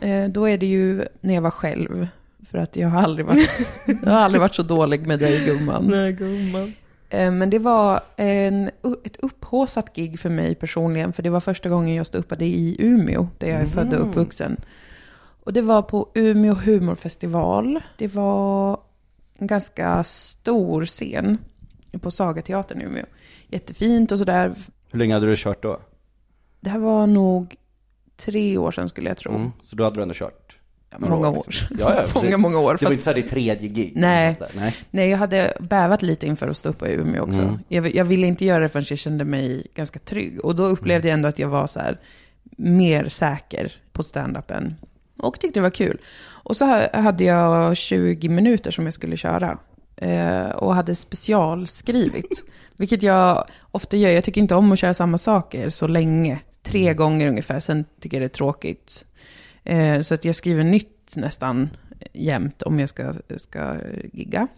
[0.00, 0.06] Ja.
[0.08, 2.06] Eh, Då är det ju när jag var själv.
[2.50, 5.86] För att jag har aldrig varit, jag har aldrig varit så dålig med dig gumman.
[5.86, 6.72] nej gumman.
[7.08, 8.70] Eh, Men det var en,
[9.04, 11.12] ett upphåsat gig för mig personligen.
[11.12, 14.56] För det var första gången jag stod i Umeå, där jag är född och uppvuxen.
[15.44, 17.80] Och det var på Umeå humorfestival.
[17.98, 18.80] Det var
[19.38, 21.38] en ganska stor scen
[22.00, 23.04] på Sagateatern i Umeå.
[23.48, 24.54] Jättefint och sådär.
[24.90, 25.80] Hur länge hade du kört då?
[26.60, 27.56] Det här var nog
[28.16, 29.34] tre år sedan skulle jag tro.
[29.34, 29.52] Mm.
[29.62, 30.47] Så då hade du ändå kört?
[30.96, 31.46] Många år.
[31.70, 32.04] Ja, ja.
[32.22, 32.76] Många, många år.
[32.80, 33.92] Det var inte så här ditt tredje gig?
[33.96, 34.36] Nej.
[34.56, 34.76] Nej.
[34.90, 37.42] Nej, jag hade bävat lite inför att stå upp i Umeå också.
[37.42, 37.58] Mm.
[37.68, 40.44] Jag, jag ville inte göra det förrän jag kände mig ganska trygg.
[40.44, 41.98] Och då upplevde jag ändå att jag var så här
[42.56, 44.74] mer säker på stand-upen.
[45.18, 45.98] Och tyckte det var kul.
[46.26, 49.58] Och så ha- hade jag 20 minuter som jag skulle köra.
[49.96, 52.44] Eh, och hade specialskrivit.
[52.76, 54.10] vilket jag ofta gör.
[54.10, 56.38] Jag tycker inte om att köra samma saker så länge.
[56.62, 59.04] Tre gånger ungefär, sen tycker jag det är tråkigt.
[59.68, 61.70] Eh, så att jag skriver nytt nästan
[62.12, 63.76] jämt om jag ska, ska
[64.12, 64.48] gigga.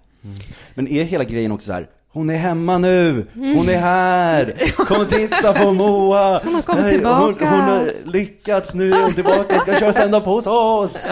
[0.75, 1.87] Men är hela grejen också så här?
[2.13, 3.27] Hon är hemma nu!
[3.35, 4.55] Hon är här!
[4.87, 6.41] Kom och titta på Moa!
[6.45, 7.51] Hon har kommit tillbaka.
[7.51, 11.09] Hon, hon har lyckats, nu är hon tillbaka, ska köra stand-up hos oss!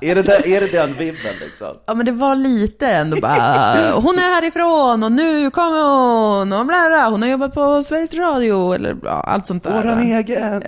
[0.00, 1.74] Är det, där, är det den vibben liksom?
[1.86, 6.66] Ja men det var lite ändå bara, hon är härifrån och nu kommer hon och
[6.66, 9.72] bla bla, hon har jobbat på Sveriges Radio eller ja, allt sånt där.
[9.72, 10.62] Våran egen!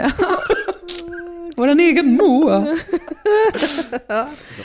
[1.61, 2.79] Våran egen Moa.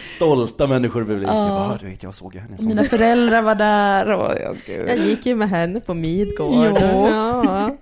[0.01, 1.35] Stolta människor i publiken.
[1.35, 1.71] Ja.
[1.71, 2.67] Ja, du vet, jag såg ju henne som...
[2.67, 4.89] Mina föräldrar var där och ja, gud.
[4.89, 6.77] Jag gick ju med henne på Midgård.
[6.81, 7.77] Ja.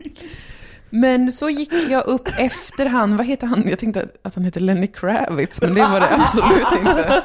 [0.89, 3.63] Men så gick jag upp efter han, vad heter han?
[3.69, 7.23] Jag tänkte att han hette Lenny Kravitz, men det var det absolut inte.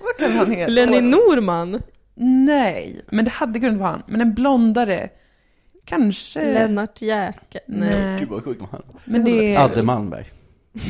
[0.00, 0.70] Vad kan han heta?
[0.70, 1.82] Lenny Norman?
[2.44, 4.02] Nej, men det hade kunnat vara han.
[4.06, 5.08] Men en blondare.
[5.84, 6.52] Kanske...
[6.54, 7.60] Lennart Jäkel?
[7.66, 8.16] Nej.
[8.18, 8.82] Gud vad sjukt om han.
[9.04, 9.64] Men det är...
[9.64, 10.30] Adde Malmberg.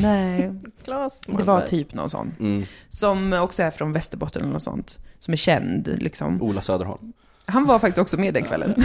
[0.03, 0.53] Nej.
[0.85, 2.35] Klas Det var typ någon sån.
[2.41, 2.64] Mm.
[2.89, 4.99] Som också är från Västerbotten eller något sånt.
[5.18, 6.43] Som är känd liksom.
[6.43, 7.12] Ola Söderholm.
[7.47, 8.74] Han var faktiskt också med den kvällen.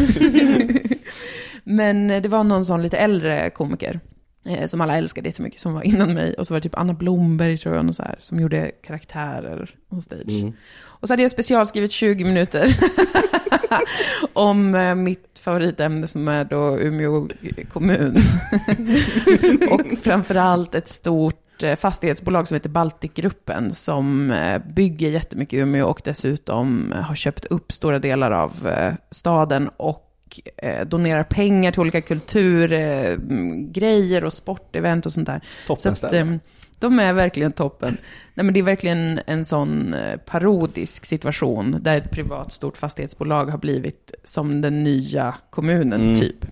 [1.63, 3.99] Men det var någon sån lite äldre komiker.
[4.45, 6.33] Eh, som alla älskade jättemycket, som var innan mig.
[6.33, 9.75] Och så var det typ Anna Blomberg tror jag, och så här, som gjorde karaktärer
[9.89, 10.29] on stage.
[10.29, 10.53] Mm.
[10.81, 12.65] Och så hade jag specialskrivit 20 minuter
[14.33, 17.27] om eh, mitt favoritämne som är då Umeå
[17.71, 18.15] kommun.
[19.71, 25.87] och framförallt ett stort eh, fastighetsbolag som heter Baltikgruppen som eh, bygger jättemycket i Umeå
[25.87, 28.71] och dessutom har köpt upp stora delar av
[29.11, 30.08] staden och
[30.57, 35.41] eh, donerar pengar till olika kulturgrejer och sportevent och sånt där.
[35.67, 36.19] Toppen Så att, ställe.
[36.33, 36.37] eh,
[36.79, 37.97] de är verkligen toppen.
[38.33, 43.45] Nej, men det är verkligen en sån eh, parodisk situation där ett privat stort fastighetsbolag
[43.45, 46.19] har blivit som den nya kommunen, Mm.
[46.19, 46.45] typ.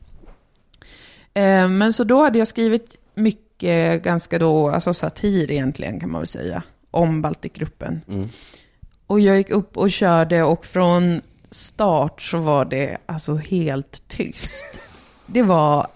[1.33, 6.21] Eh, Men så då hade jag skrivit mycket, ganska då, alltså satir egentligen kan man
[6.21, 8.01] väl säga, om Baltikgruppen.
[8.07, 8.29] Mm.
[9.07, 11.21] Och jag gick upp och körde och från
[11.51, 14.79] start så var det alltså helt tyst.
[15.25, 15.87] Det var,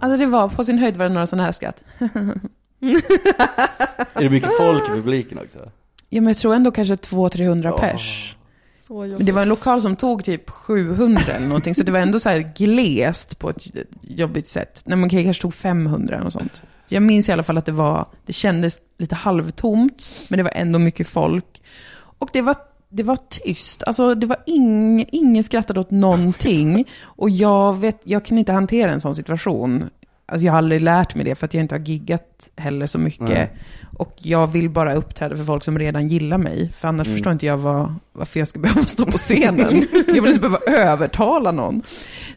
[0.00, 1.82] alltså det var, på sin höjd var det några sådana här skratt.
[4.12, 5.58] Är det mycket folk i publiken också?
[6.08, 8.36] Ja, men jag tror ändå kanske 200-300 pers.
[8.86, 11.98] Så Men det var en lokal som tog typ 700 eller någonting, så det var
[11.98, 13.66] ändå så här glest på ett
[14.02, 14.82] jobbigt sätt.
[14.84, 16.62] Nej, man kanske tog 500 eller något sånt.
[16.88, 20.52] Jag minns i alla fall att det var, det kändes lite halvtomt, men det var
[20.54, 21.62] ändå mycket folk.
[22.18, 22.56] Och det var,
[22.92, 26.84] det var tyst, alltså det var ing, ingen skrattade åt någonting.
[27.02, 29.90] Och jag vet, jag kan inte hantera en sån situation.
[30.26, 32.98] Alltså jag har aldrig lärt mig det för att jag inte har giggat heller så
[32.98, 33.28] mycket.
[33.28, 33.50] Nej.
[33.98, 36.72] Och jag vill bara uppträda för folk som redan gillar mig.
[36.74, 37.16] För annars Mm.
[37.16, 39.86] förstår inte jag vad, varför jag ska behöva stå på scenen.
[40.06, 40.58] jag vill inte behöva
[40.90, 41.82] övertala någon.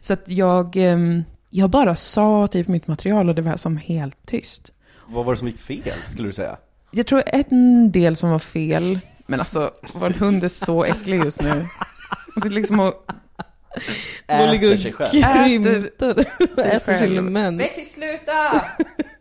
[0.00, 4.26] Så att jag, ehm, jag bara sa typ mitt material och det var som helt
[4.26, 4.72] tyst.
[5.06, 6.56] Vad var det som gick fel, skulle du säga?
[6.90, 11.42] Jag tror en del som var fel, men alltså vår hund är så äcklig just
[11.42, 11.48] nu.
[12.34, 12.94] Hon sitter liksom och
[14.26, 15.10] Äter sig själv.
[15.10, 16.54] Krymter.
[16.54, 17.14] sig Äter själv.
[17.14, 17.58] sin mens.
[17.58, 18.64] Betty, sluta!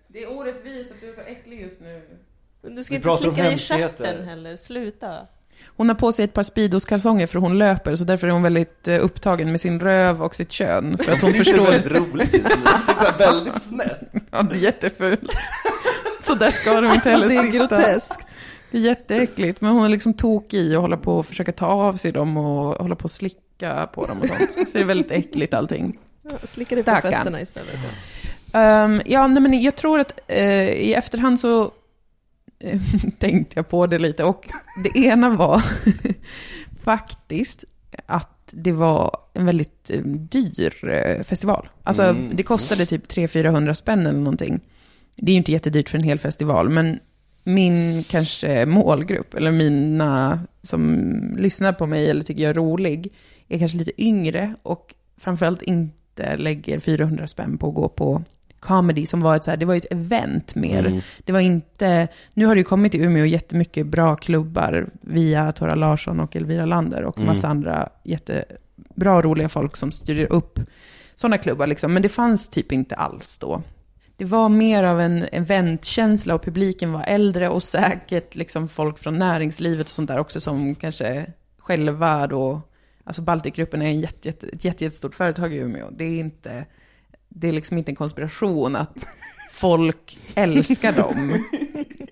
[0.07, 2.01] Det är orättvist att du är så äcklig just nu.
[2.75, 3.87] Du ska Vi inte pratar om slicka dig i hemskheter.
[4.03, 5.17] stjärten heller, sluta.
[5.77, 8.87] Hon har på sig ett par Speedos-kalsonger för hon löper, så därför är hon väldigt
[8.87, 10.97] eh, upptagen med sin röv och sitt kön.
[10.97, 11.63] För att hon Det förstår...
[11.71, 12.43] väldigt roligt ut.
[12.43, 13.99] Det sitter väldigt snett.
[14.31, 15.31] Ja, det är jättefult.
[16.21, 17.57] Så där ska de inte heller Det är sitta.
[17.57, 18.27] groteskt.
[18.73, 21.65] Det är jätteäckligt, men hon är liksom tokig i att hålla på och försöka ta
[21.65, 24.51] av sig dem och hålla på och slicka på dem och sånt.
[24.51, 25.97] Så det är väldigt äckligt allting.
[26.21, 27.11] Ja, Slicka dig på Stackarn.
[27.11, 27.75] fötterna istället.
[28.53, 31.71] Ehm, ja, nej, men jag tror att eh, i efterhand så
[32.59, 32.81] eh,
[33.19, 34.23] tänkte jag på det lite.
[34.23, 34.47] Och
[34.83, 35.61] det ena var
[36.83, 37.63] faktiskt
[38.05, 41.69] att det var en väldigt eh, dyr eh, festival.
[41.83, 42.29] Alltså Mm.
[42.35, 44.59] det kostade typ 300-400 spänn eller någonting.
[45.15, 46.99] Det är ju inte jättedyrt för en hel festival, men
[47.43, 53.13] min kanske målgrupp, eller mina som lyssnar på mig eller tycker jag är rolig,
[53.47, 58.23] är kanske lite yngre och framförallt inte lägger 400 spänn på att gå på
[58.59, 60.85] comedy som var ett så här, det var ett event mer.
[60.85, 61.01] Mm.
[61.25, 65.75] Det var inte, nu har det ju kommit till Umeå jättemycket bra klubbar via Tora
[65.75, 67.27] Larsson och Elvira Lander och Mm.
[67.27, 70.59] massa andra jättebra roliga folk som styr upp
[71.15, 71.93] sådana klubbar liksom.
[71.93, 73.61] Men det fanns typ inte alls då.
[74.17, 79.19] Det var mer av en eventkänsla och publiken var äldre och säkert liksom folk från
[79.19, 81.25] näringslivet och sånt där också som kanske
[81.57, 82.61] själva då,
[83.03, 85.89] alltså Baltikgruppen är en jätte, jätte, ett jätte, jättestort företag i Umeå.
[85.91, 86.65] Det är inte,
[87.29, 89.03] det är liksom inte en konspiration att
[89.51, 91.43] folk älskar dem.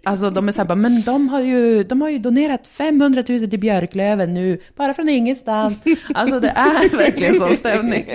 [0.03, 3.23] Alltså de är så här bara, men de har ju, de har ju donerat 500
[3.29, 5.77] 000 till Björklöven nu, bara från ingenstans.
[6.13, 8.05] Alltså det är verkligen sån stämning.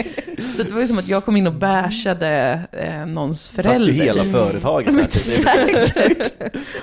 [0.57, 3.93] Så det var ju som att jag kom in och bashade eh, någons Satt förälder.
[3.93, 4.33] ju hela typ.
[4.33, 5.87] företaget Men här.
[5.87, 6.33] säkert.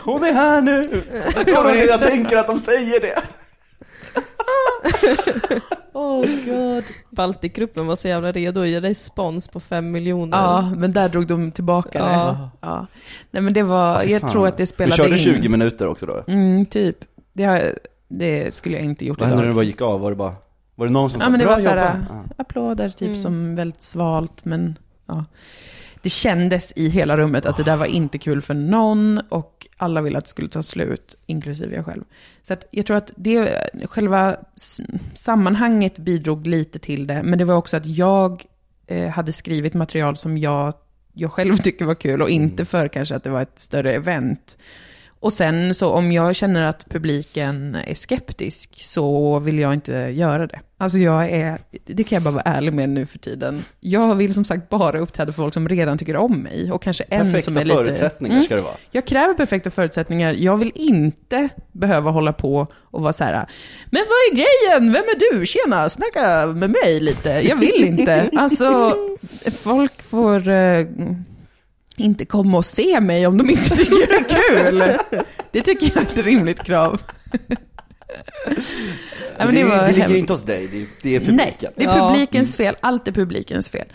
[0.03, 1.01] Hon är här nu!
[1.35, 3.21] Jag tror att jag tänker att de säger det.
[5.93, 6.83] Oh god.
[7.09, 10.37] Baltikgruppen var så jävla redo att ge dig spons på fem miljoner.
[10.37, 12.11] Ja, men där drog de tillbaka det.
[12.13, 12.49] Ja.
[12.61, 12.87] Ja.
[13.31, 14.29] Nej men det var, Fy jag fan.
[14.31, 15.35] tror att det spelade Du körde in.
[15.41, 16.23] 20 minuter också då?
[16.27, 16.97] Mm, typ.
[17.33, 17.61] Det, har,
[18.07, 19.53] det skulle jag inte gjort Vad hände när idag.
[19.53, 19.99] du bara gick av?
[20.01, 20.33] Var det bara,
[20.75, 21.95] var det någon som Ja sa men det bra var såhär, jobbat?
[22.09, 22.23] Ja.
[22.37, 23.15] applåder typ Mm.
[23.21, 24.77] som väldigt svalt men
[25.07, 25.25] ja.
[26.03, 30.01] Det kändes i hela rummet att det där var inte kul för någon och alla
[30.01, 32.03] ville att det skulle ta slut, inklusive jag själv.
[32.41, 34.37] Så att jag tror att det, själva
[35.13, 38.45] sammanhanget bidrog lite till det, men det var också att jag
[38.87, 40.73] eh, hade skrivit material som jag,
[41.13, 44.57] jag själv tycker var kul och inte för kanske att det var ett större event.
[45.23, 50.47] Och sen så om jag känner att publiken är skeptisk så vill jag inte göra
[50.47, 50.59] det.
[50.77, 53.65] Alltså jag är, det kan jag bara vara ärlig med nu för tiden.
[53.79, 57.03] Jag vill som sagt bara uppträda för folk som redan tycker om mig och kanske
[57.03, 57.77] en Perfekta som är lite...
[57.77, 58.75] förutsättningar ska det vara.
[58.91, 60.33] Jag kräver perfekta förutsättningar.
[60.33, 63.33] Jag vill inte behöva hålla på och vara så här.
[63.91, 64.93] Men vad är grejen?
[64.93, 65.45] Vem är du?
[65.45, 67.29] Tjena, snacka med mig lite.
[67.29, 68.29] Jag vill inte.
[68.37, 68.95] Alltså,
[69.61, 70.85] folk får eh,
[71.97, 74.97] inte komma och se mig om de inte tycker det är kul.
[75.51, 77.01] Det tycker jag är ett rimligt krav.
[79.37, 81.35] Det, det var det ligger inte hos dig, det är, det är publiken.
[81.37, 82.75] Nej, det är publikens fel.
[82.79, 83.87] Allt är publikens fel.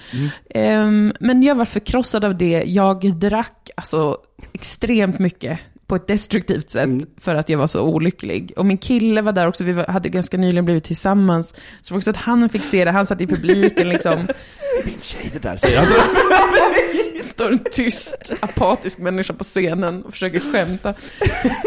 [0.51, 2.62] Ehm, men jag var förkrossad av det.
[2.66, 4.16] Jag drack alltså
[4.53, 6.88] extremt mycket på ett destruktivt sätt
[7.20, 8.53] för att jag var så olycklig.
[8.57, 11.55] Och min kille var där också, vi var, hade ganska nyligen blivit tillsammans.
[11.82, 14.28] Så också att han fick se det, han satt i publiken liksom.
[14.84, 15.86] Min tjej det där, säger han.
[17.29, 20.95] Står en tyst, apatisk människa på scenen och försöker skämta.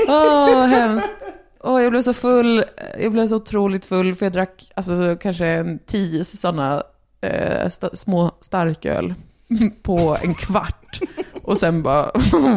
[0.08, 1.14] Åh, hemskt.
[1.60, 2.64] Åh, jag blev så full,
[3.00, 6.84] jag blev så otroligt full för jag drack alltså, kanske en tio sådana
[7.22, 9.14] eh, sta- små starköl
[9.82, 11.00] på en kvart.
[11.44, 12.12] Och sen bara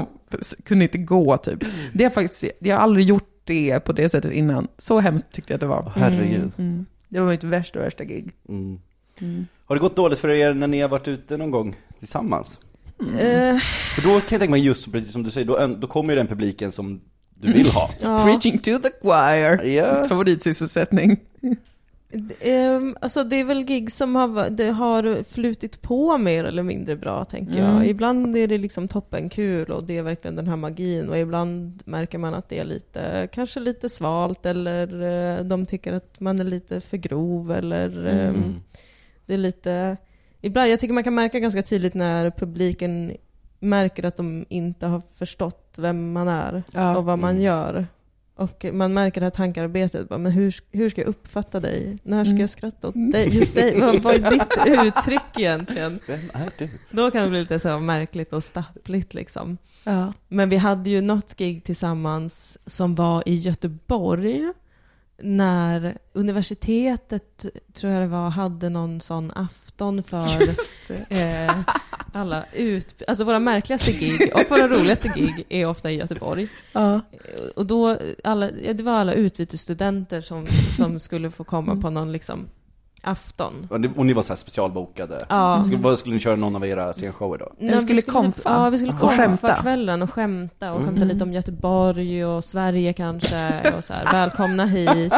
[0.65, 1.65] kunde inte gå typ.
[1.93, 4.69] Det har faktiskt, jag har aldrig gjort det på det sättet innan.
[4.79, 5.93] Så hemskt tyckte jag att det var.
[5.97, 6.37] herregud.
[6.37, 6.87] Mm, mm.
[7.09, 8.33] Det var mitt värsta, värsta gig.
[8.49, 8.79] Mm.
[9.19, 9.47] Mm.
[9.67, 12.59] Har det gått dåligt för er när ni har varit ute någon gång tillsammans?
[13.01, 13.59] Eh,
[13.95, 16.17] För då kan jag tänka mig just precis som du säger, då, då kommer ju
[16.19, 17.01] den publiken som
[17.35, 17.91] du vill ha.
[18.03, 18.25] ja.
[18.25, 19.65] Preaching to the choir.
[19.65, 19.99] Ja.
[19.99, 21.17] Mitt favoritsysselsättning.
[22.41, 26.97] Ehm, alltså det är väl gig som har, det har flutit på mer eller mindre
[26.97, 27.75] bra, tänker Mm.
[27.77, 27.87] jag.
[27.87, 32.19] Ibland är det liksom toppenkul och det är verkligen den här magin och ibland märker
[32.19, 35.03] man att det är lite, kanske lite svalt eller
[35.39, 38.55] eh, de tycker att man är lite för grov eller ehm, Mm.
[39.27, 39.97] det är lite...
[40.47, 43.17] Ibland, jag tycker man kan märka ganska tydligt när publiken
[43.61, 46.97] märker att de inte har förstått vem man är Ja.
[46.97, 47.43] och vad man Mm.
[47.43, 47.87] gör.
[48.37, 51.99] Och man märker det här tankearbetet, bara, men hur, hur ska jag uppfatta dig?
[52.03, 52.41] När ska Mm.
[52.41, 53.37] jag skratta åt dig?
[53.37, 53.81] Just dig?
[53.81, 55.99] Vad, vad är ditt uttryck egentligen?
[56.07, 56.69] Vem är du?
[56.91, 59.59] Då kan det bli lite så märkligt och stappligt liksom.
[59.85, 60.13] Ja.
[60.29, 64.53] Men vi hade ju något gig tillsammans som var i Göteborg
[65.19, 70.19] när universitetet, tror jag det var, hade någon sån afton för
[71.09, 71.59] eh,
[72.13, 73.03] alla ut...
[73.09, 76.49] Alltså våra märkligaste gig och våra roligaste gig är ofta i Göteborg.
[76.73, 77.01] Ja.
[77.57, 80.47] Och då, alla, ja, det var alla utbytesstudenter som,
[80.77, 82.49] som skulle få komma på någon liksom
[83.05, 83.67] afton.
[83.71, 85.19] Och ni, och ni var så här specialbokade?
[85.29, 85.65] Ja.
[85.65, 87.53] Skulle, vad, skulle ni köra någon av era scenshower då?
[87.59, 89.55] Ni skulle vi komfa Ja, vi skulle och komfa skämta.
[89.57, 90.91] kvällen och skämta och Mm.
[90.91, 95.13] skämta lite om Göteborg och Sverige kanske och så här, välkomna hit.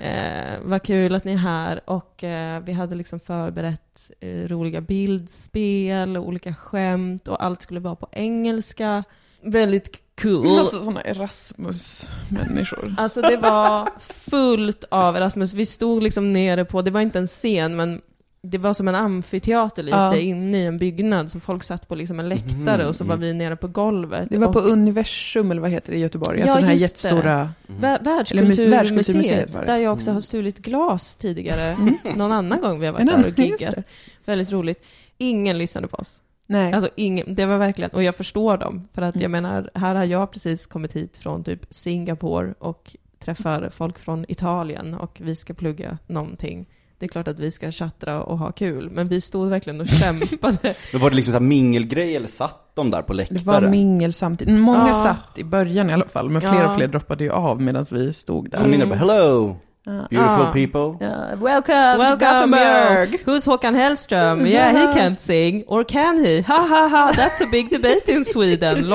[0.00, 1.80] Eh, vad kul att ni är här.
[1.84, 7.80] Och eh, vi hade liksom förberett eh, roliga bildspel och olika skämt och allt skulle
[7.80, 9.04] vara på engelska.
[9.42, 9.92] Väldigt
[10.22, 10.58] cool.
[10.58, 12.94] Alltså sådana Erasmus-människor.
[12.98, 15.54] Alltså det var fullt av Erasmus.
[15.54, 18.00] Vi stod liksom nere på, det var inte en scen, men
[18.42, 20.16] det var som en amfiteater lite Ja.
[20.16, 23.34] inne i en byggnad, så folk satt på liksom en läktare och så var vi
[23.34, 24.28] nere på golvet.
[24.30, 26.38] Det var på och, Universum, eller vad heter det i Göteborg?
[26.38, 27.50] Ja, alltså den här just jättestora...
[27.66, 31.76] Mu- Världskulturmuseet, Världskulturmuseet där jag också har stulit glas tidigare,
[32.16, 33.74] någon annan gång vi har varit där och giggat.
[33.74, 33.82] det.
[34.24, 34.82] Väldigt roligt.
[35.18, 36.20] Ingen lyssnade på oss.
[36.50, 36.72] Nej.
[36.72, 38.88] Alltså ingen, det var verkligen, och jag förstår dem.
[38.92, 39.22] För att Mm.
[39.22, 44.24] jag menar, här har jag precis kommit hit från typ Singapore och träffar folk från
[44.28, 46.66] Italien och vi ska plugga någonting.
[46.98, 49.86] Det är klart att vi ska tjattra och ha kul, men vi stod verkligen och
[50.02, 50.74] kämpade.
[50.92, 53.44] Men var det liksom så här mingelgrej eller satt de där på Det läktaren?
[53.64, 54.60] var mingel samtidigt.
[54.60, 54.94] Många Ja.
[54.94, 56.66] satt i början i alla fall, men fler Ja.
[56.66, 58.86] och fler droppade ju av medan vi stod där.
[58.86, 60.50] Bara, hello, beautiful Ja.
[60.52, 61.06] people.
[61.06, 62.16] Ja, welcome, to Welcome,
[62.50, 63.12] Gothenburg!
[63.12, 63.18] yo.
[63.32, 64.46] Who's Håkan Hellström?
[64.46, 65.62] Yeah, he can't sing.
[65.66, 66.42] Or can he?
[66.42, 68.92] Ha ha ha, that's a big debate in Sweden.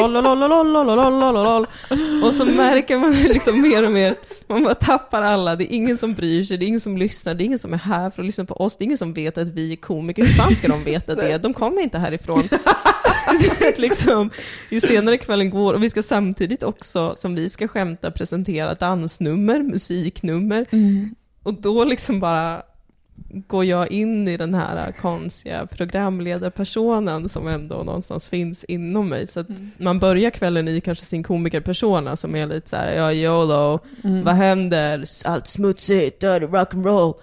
[2.24, 4.16] Och så märker man liksom mer och mer,
[4.48, 5.56] man bara tappar alla.
[5.56, 7.74] Det är ingen som bryr sig, det är ingen som lyssnar, det är ingen som
[7.74, 8.78] är här för att lyssna på oss.
[8.78, 10.24] Det är ingen som vet att vi är komiker.
[10.24, 11.38] Hur fan ska de veta det?
[11.38, 12.44] De kommer inte härifrån.
[13.78, 14.30] liksom,
[14.70, 19.60] ju senare kvällen går, och vi ska samtidigt också, som vi ska skämta, presentera dansnummer,
[19.64, 20.66] musiknummer.
[20.72, 21.16] Mm.
[21.44, 22.64] Och då liksom bara
[23.48, 29.28] går jag in i den här konstiga programledarpersonen som ändå någonstans finns inom mig.
[29.28, 29.48] Så att
[29.78, 34.24] man börjar kvällen i kanske sin komikerpersona som är lite så här, ja YOLO, Mm.
[34.24, 35.04] vad händer?
[35.26, 37.14] Allt smutsigt, dirty rock'n'roll.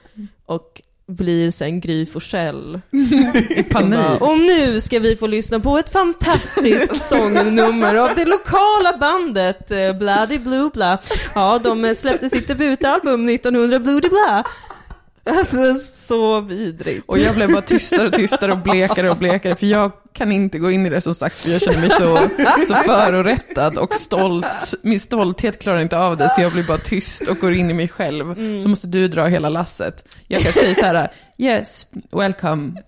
[0.46, 0.82] Och
[1.12, 2.80] blir sen Gry Forssell.
[4.20, 9.92] Och nu ska vi få lyssna på ett fantastiskt sångnummer av det lokala bandet eh,
[9.98, 10.98] Bloody Blue Bla.
[11.34, 14.44] Ja, de släppte sitt debutalbum 1900 Bloody Bla.
[15.24, 17.04] Alltså så vidrigt.
[17.06, 20.58] Och jag blev bara tystare och tystare och blekare och blekare, för jag kan inte
[20.58, 22.18] gå in i det som sagt, för jag känner mig så,
[22.66, 24.74] så förorättad och stolt.
[24.82, 27.74] Min stolthet klarar inte av det, så jag blir bara tyst och går in i
[27.74, 28.34] mig själv.
[28.62, 30.04] Så måste du dra hela lasset.
[30.28, 32.82] Jag kanske säger så här, yes, welcome.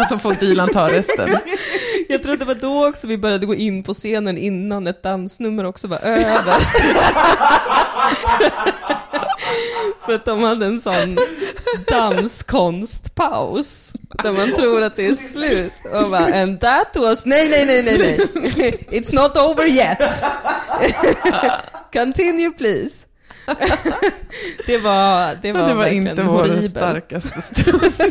[0.00, 1.38] Och så får Dilan ta resten.
[2.08, 5.02] Jag tror att det var då också vi började gå in på scenen innan ett
[5.02, 6.54] dansnummer också var över.
[10.06, 11.18] För att de hade en sån
[11.86, 13.92] danskonstpaus.
[14.22, 15.72] Där man tror att det är slut.
[15.92, 18.18] Och bara, and that was, nej, nej, nej, nej,
[18.56, 18.86] nej.
[19.00, 19.98] It's not over yet.
[21.92, 23.06] Continue please.
[24.66, 26.70] Det var, det var, Det var inte vår horribelt.
[26.70, 27.92] starkaste stund.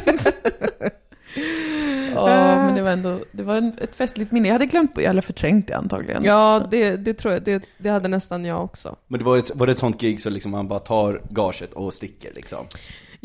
[2.16, 4.48] Ja, men det var ändå det var en, ett festligt minne.
[4.48, 6.24] Jag hade glömt, eller förträngt det antagligen.
[6.24, 7.44] Ja, det, det tror jag.
[7.44, 8.96] Det, det hade nästan jag också.
[9.08, 11.74] Men det var, ett, var det ett sånt gig så liksom man bara tar gaget
[11.74, 12.66] och sticker liksom?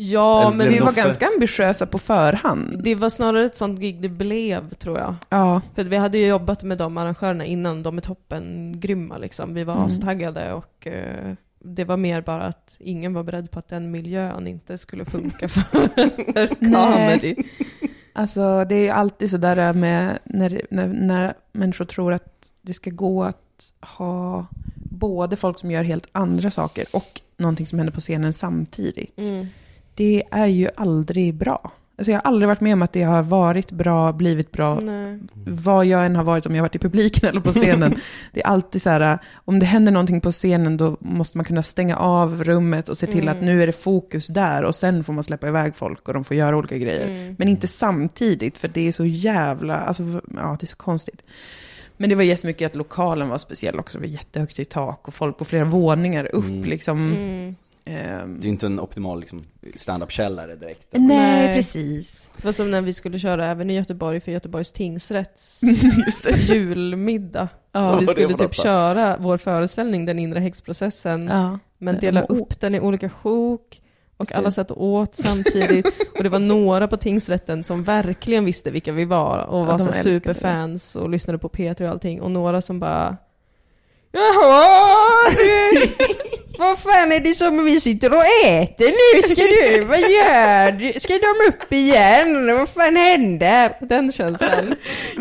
[0.01, 2.83] Ja, Eller men Vi var för- ganska ambitiösa på förhand.
[2.83, 5.15] det var snarare ett sånt gig det blev, tror jag.
[5.29, 9.53] Ja, För vi hade ju jobbat med de arrangörerna innan, de är toppen grymma liksom.
[9.53, 9.85] Vi var Mm.
[9.85, 14.47] astaggade och eh, det var mer bara att ingen var beredd på att den miljön
[14.47, 17.35] inte skulle funka för comedy.
[18.13, 23.23] alltså det är alltid sådär med när, när, när människor tror att det ska gå
[23.23, 24.45] att ha
[24.75, 29.17] både folk som gör helt andra saker och någonting som händer på scenen samtidigt.
[29.19, 29.45] Mm.
[29.99, 31.71] Det är ju aldrig bra.
[31.97, 35.19] Alltså jag har aldrig varit med om att det har varit bra, blivit bra, Nej.
[35.33, 37.95] vad jag än har varit, om jag har varit i publiken eller på scenen.
[38.33, 41.63] det är alltid så här, om det händer någonting på scenen då måste man kunna
[41.63, 43.37] stänga av rummet och se till Mm.
[43.37, 46.23] att nu är det fokus där och sen får man släppa iväg folk och de
[46.23, 47.07] får göra olika grejer.
[47.07, 47.35] Mm.
[47.39, 50.03] Men inte samtidigt, för det är så jävla, alltså
[50.35, 51.23] ja, det är så konstigt.
[51.97, 55.13] Men det var jättemycket att lokalen var speciell också, det var jättehögt i tak och
[55.13, 56.63] folk på flera våningar upp Mm.
[56.63, 57.55] liksom.
[57.85, 60.87] Ehm, Det är ju inte en optimal liksom, stand-up-källare direkt.
[60.91, 61.55] nej, Nej.
[61.55, 62.29] precis.
[62.37, 65.61] Det var som när vi skulle köra även i Göteborg för Göteborgs tingsrätts
[66.23, 66.31] det.
[66.53, 67.47] julmiddag.
[67.71, 68.53] Ja, och vi det skulle typ detta.
[68.53, 71.59] köra vår föreställning, den inre häxprocessen, ja.
[71.77, 72.59] men det dela upp åt.
[72.61, 73.81] den i olika sjok.
[74.17, 74.35] Och det.
[74.35, 75.85] alla satt och åt samtidigt.
[76.17, 79.77] och det var några på tingsrätten som verkligen visste vilka vi var och Ja, var
[79.79, 82.21] så superfans och lyssnade på P3 och allting.
[82.21, 83.17] Och några som bara
[84.11, 84.65] Jaha,
[85.31, 86.05] du,
[86.57, 89.21] vad fan är det som vi sitter och äter nu?
[89.27, 90.99] Ska du, vad gör du?
[90.99, 92.57] Ska de upp igen?
[92.57, 93.77] Vad fan händer?
[93.89, 94.75] Den känslan.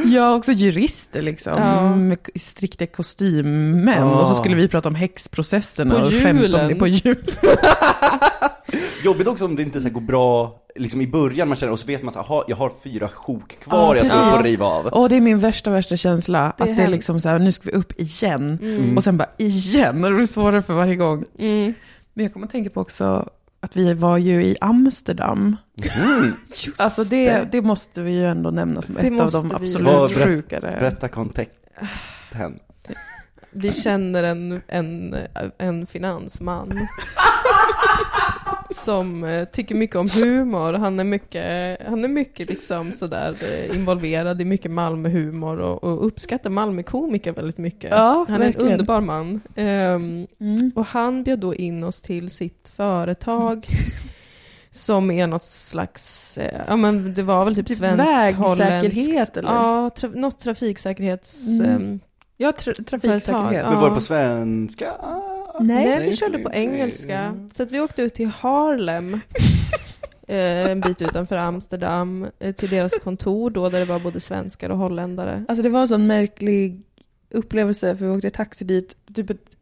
[0.05, 1.53] Ja, också jurister liksom.
[1.53, 1.97] Ja.
[1.97, 4.03] Med strikta kostymmän.
[4.03, 4.21] Ah.
[4.21, 6.79] Och så skulle vi prata om häxprocesserna På och skämta om det julen.
[6.79, 7.35] på jul.
[9.05, 11.87] Jobbigt också om det inte så går bra, liksom i början man känner, och så
[11.87, 14.67] vet man att aha, jag har fyra sjok kvar Ja, jag ska upp och riva
[14.67, 14.87] av.
[14.87, 16.39] Och det är min värsta, värsta känsla.
[16.39, 16.91] Det är att det är hemskt.
[16.93, 18.59] liksom så här, nu ska vi upp igen.
[18.63, 18.97] Mm.
[18.97, 20.05] Och sen bara igen.
[20.05, 21.25] Och det blir svårare för varje gång.
[21.39, 21.75] Mm.
[22.15, 23.29] Men jag kommer att tänka på också
[23.61, 25.57] att vi var ju i Amsterdam.
[26.01, 26.35] Mm.
[26.67, 29.55] Just Alltså det, det måste vi ju ändå nämna som Det ett av de vi.
[29.55, 30.77] absolut berätt- sjukare.
[30.81, 32.59] Berätta kontexten.
[33.53, 35.17] Vi känner en, en,
[35.59, 36.73] en finansman.
[38.71, 40.73] som eh, tycker mycket om humor.
[40.73, 46.07] Han är mycket, han är mycket liksom sådär eh, involverad i mycket Malmöhumor och, och
[46.07, 47.91] uppskattar Malmökomiker väldigt mycket.
[47.91, 48.73] Ja, han är en verkligen.
[48.73, 49.41] underbar man.
[49.57, 50.73] Ehm, Mm.
[50.75, 53.67] och han bjöd då in oss till sitt företag.
[54.71, 59.53] Som är något slags, eh, ja men det var väl typ, Typ svensk, vägsäkerhet, eller?
[59.53, 61.47] Ja, tra, något trafiksäkerhets...
[61.61, 62.01] Mm.
[62.41, 63.67] Ja, tra- trafiksäkerhet.
[63.69, 64.93] Men var det på svenska?
[65.61, 67.19] Nej, Nej, vi körde på engelska.
[67.19, 67.51] Mm.
[67.53, 69.15] Så att vi åkte ut till Harlem,
[70.29, 74.71] eh, en bit utanför Amsterdam, eh, till deras kontor då, där det var både svenskar
[74.71, 75.45] och holländare.
[75.49, 76.83] Alltså det var en sån märklig
[77.31, 79.57] upplevelse, för vi åkte taxi dit, typ ett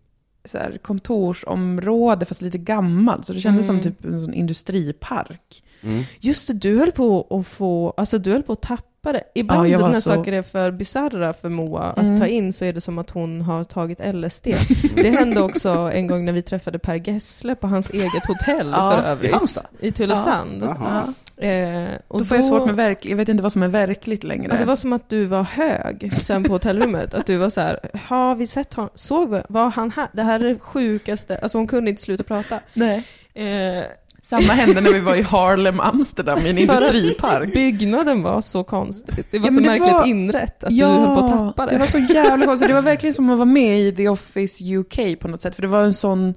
[0.45, 3.83] så här, kontorsområde fast lite gammalt, så det kändes Mm.
[3.83, 5.63] som typ en sån industripark.
[5.83, 6.03] Mm.
[6.21, 9.23] Just det, du höll på att få, alltså du höll på att tappa det.
[9.35, 12.21] Ibland Ja, när så- saker är för bisarra för Moa att Mm.
[12.21, 14.47] ta in så är det som att hon har tagit LSD.
[14.95, 18.91] Det hände också en gång när vi träffade Per Gessle på hans eget hotell Ja,
[19.03, 19.59] för övrigt.
[19.81, 20.63] I Tylösand.
[20.63, 21.15] Jaha.
[21.39, 24.25] Eh, och Då får jag svårt med verk, jag vet inte vad som är verkligt
[24.25, 24.51] längre.
[24.51, 27.15] Alltså det var som att du var hög sen på hotellrummet.
[27.15, 28.91] Att du var så här, har vi sett honom?
[28.95, 29.43] Såg vi?
[29.49, 30.09] Var han här?
[30.13, 31.39] Det här är det sjukaste.
[31.39, 32.59] Alltså hon kunde inte sluta prata.
[32.75, 33.05] Nej.
[33.35, 33.85] Eh,
[34.27, 37.53] Samma hände när vi var i Harlem, Amsterdam, i en industripark.
[37.53, 39.27] byggnaden var så konstigt.
[39.31, 41.73] Det var Ja, så det märkligt var- inrätt att du höll på att tappa det.
[41.73, 42.69] det var så jävla konstigt.
[42.69, 45.55] Det var verkligen som att vara med i The Office UK på något sätt.
[45.55, 46.35] För det var en sån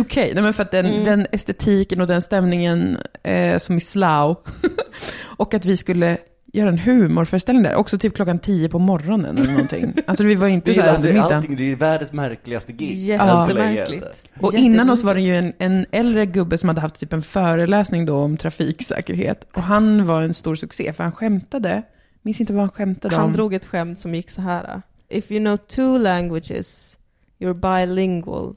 [0.00, 1.04] UK, nej men för att den, Mm.
[1.04, 4.40] den estetiken och den stämningen eh, som i Slough.
[5.36, 6.18] och att vi skulle
[6.52, 7.74] göra en humorföreställning där.
[7.74, 9.92] Också typ klockan tio på morgonen eller någonting.
[10.06, 11.36] Alltså vi var inte Det så är, här alltså, under middagen.
[11.36, 12.94] allting, det är världens märkligaste gig.
[12.98, 13.40] Jättemärkligt.
[13.40, 13.74] än så länge.
[13.74, 14.22] Jättemärkligt.
[14.40, 17.22] Och innan oss var det ju en, en äldre gubbe som hade haft typ en
[17.22, 19.48] föreläsning då om trafiksäkerhet.
[19.54, 21.82] Och han var en stor succé, för han skämtade.
[22.22, 23.32] Minns inte vad han skämtade Han om.
[23.32, 24.82] drog ett skämt som gick så här.
[25.08, 26.98] If you know two languages,
[27.40, 28.56] you're bilingual.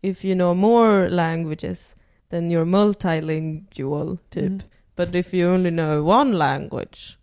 [0.00, 1.96] If you know more languages,
[2.30, 4.42] then you're multilingual, typ.
[4.46, 4.60] Mm.
[4.96, 7.16] But if you only know one language,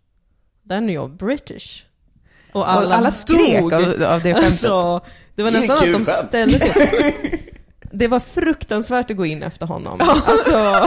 [0.70, 1.84] then you're British.
[2.52, 4.44] Och alla, och alla skrek av, av det skämtet.
[4.44, 5.00] Alltså,
[5.34, 7.46] det var Det nästan att de ställde sig.
[7.92, 9.98] Det var fruktansvärt att gå in efter honom.
[10.00, 10.86] Alltså,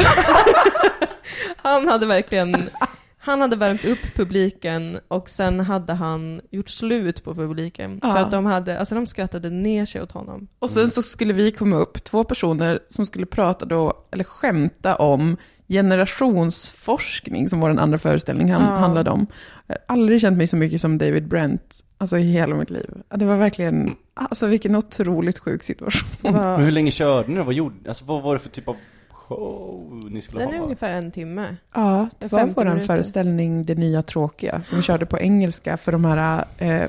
[1.58, 2.70] han hade verkligen,
[3.18, 8.00] han hade värmt upp publiken och sen hade han gjort slut på publiken.
[8.04, 8.14] Ja.
[8.14, 10.48] För att de hade, alltså de skrattade ner sig åt honom.
[10.60, 14.96] Och sen så skulle vi komma upp, två personer som skulle prata då, eller skämta
[14.96, 15.38] om
[15.74, 18.68] generationsforskning, som var den andra föreställning han, Ja.
[18.78, 19.28] handlade om.
[19.68, 22.90] Jag har aldrig känt mig så mycket som David Brent, alltså i hela mitt liv.
[23.16, 26.10] Det var verkligen, alltså vilken otroligt sjuk situation.
[26.22, 27.44] Men hur länge körde ni då?
[27.44, 28.76] Vad, gjorde, alltså, vad var det för typ av
[29.10, 30.64] show ni skulle den är ha?
[30.64, 31.56] ungefär en timme.
[31.74, 32.86] Ja, det var 50 vår minuter.
[32.86, 36.88] föreställning Det nya tråkiga, som körde på engelska för de här eh,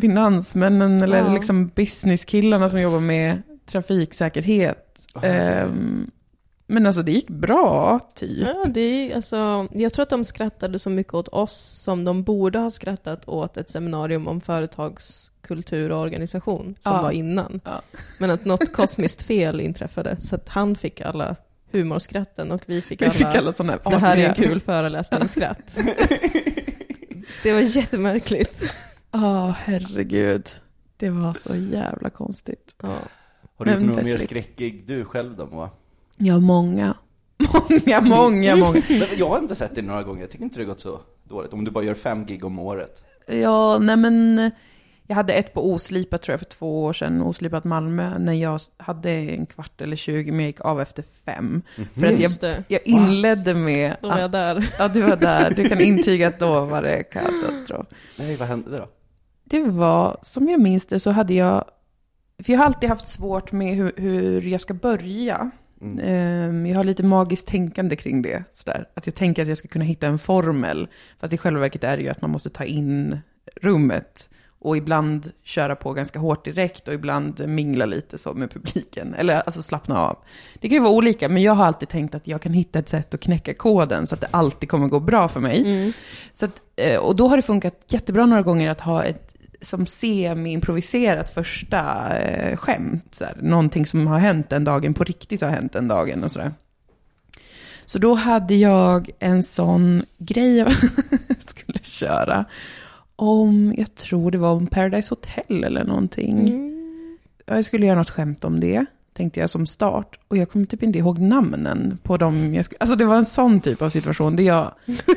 [0.00, 1.32] finansmännen, eller Ja.
[1.34, 4.88] liksom businesskillarna som jobbar med trafiksäkerhet.
[5.22, 6.10] Ehm,
[6.72, 8.48] men alltså det gick bra, typ.
[8.48, 11.52] Ja, det är, alltså, jag tror att de skrattade så mycket åt oss
[11.82, 17.02] som de borde ha skrattat åt ett seminarium om företagskultur och organisation som Ja.
[17.02, 17.60] var innan.
[17.64, 17.82] Ja.
[18.20, 21.36] Men att något kosmiskt fel inträffade så att han fick alla
[21.72, 24.60] humorskratten och vi fick Vi alla, fick alla sådana här det här är en kul
[24.60, 25.78] föreläsning-skratt.
[27.42, 28.74] det var jättemärkligt.
[29.10, 30.48] Ja, herregud.
[30.96, 32.74] Det var så jävla konstigt.
[32.82, 32.96] Ja.
[33.56, 35.70] Har du gjort någon mer skräckgig du själv då Moa?
[36.24, 36.96] Ja, många.
[37.54, 38.82] Många, många, många.
[38.88, 41.00] Men Jag har inte sett det några gånger, jag tycker inte det har gått så
[41.24, 41.52] dåligt.
[41.52, 43.02] Om du bara gör fem gig om året.
[43.26, 44.50] Ja, nej men
[45.06, 48.60] jag hade ett på Oslipat tror jag för två år sedan, Oslipat Malmö, när jag
[48.76, 51.62] hade en kvart eller 20 men jag gick av efter fem.
[51.94, 54.74] För att jag, jag inledde med Då var jag att, där.
[54.78, 57.86] ja du var där, du kan intyga att då var det katastrof.
[58.18, 58.88] Nej, vad hände då?
[59.44, 61.64] Det var, som jag minns det så hade jag,
[62.44, 65.50] för jag har alltid haft svårt med hur, hur jag ska börja.
[65.82, 65.98] Mm.
[66.04, 68.44] Ehm, Jag har lite magiskt tänkande kring det.
[68.54, 68.88] Sådär.
[68.94, 70.88] Att jag tänker att jag ska kunna hitta en formel.
[71.20, 73.18] Fast i själva verket är det ju att man måste ta in
[73.62, 74.28] rummet.
[74.64, 79.14] Och ibland köra på ganska hårt direkt och ibland mingla lite så med publiken.
[79.14, 80.16] Eller alltså slappna av.
[80.60, 82.88] Det kan ju vara olika, men jag har alltid tänkt att jag kan hitta ett
[82.88, 85.92] sätt att knäcka koden så att det alltid kommer gå bra för mig.
[86.34, 89.31] Så att, eh, och då har det funkat jättebra några gånger att ha ett
[89.62, 93.06] som semi-improviserat första eh, skämt.
[93.10, 96.32] Så här, någonting som har hänt den dagen, på riktigt har hänt den dagen och
[96.32, 96.52] sådär.
[97.84, 100.72] Så då hade jag en sån grej jag
[101.46, 102.44] skulle köra.
[103.16, 106.48] Om, jag tror det var om Paradise Hotel eller någonting.
[107.46, 108.86] Ja, Jag skulle göra något skämt om det,
[109.16, 110.18] tänkte jag som start.
[110.28, 112.78] Och jag kommer typ inte ihåg namnen på dem jag skulle...
[112.80, 114.72] Alltså det var en sån typ av situation där jag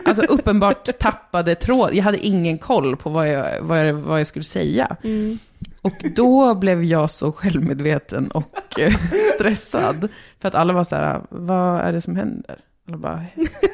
[0.05, 1.89] alltså uppenbart tappade tråd.
[1.93, 4.95] Jag hade ingen koll på vad jag, vad jag, vad jag skulle säga.
[5.81, 8.93] Och då blev jag så självmedveten och eh,
[9.35, 10.07] stressad.
[10.39, 12.59] För att alla var så här, vad är det som händer?
[12.87, 13.25] Alla bara,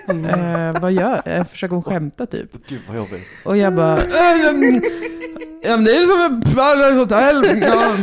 [0.07, 1.49] eh, vad gör jag?
[1.49, 2.67] Försöker hon skämta typ?
[2.67, 3.27] Gud vad jobbigt.
[3.45, 4.81] Och jag bara, "Äh, mm,
[5.63, 7.61] ja, men det är som ett Paradise Hotel.
[7.61, 7.97] Ja,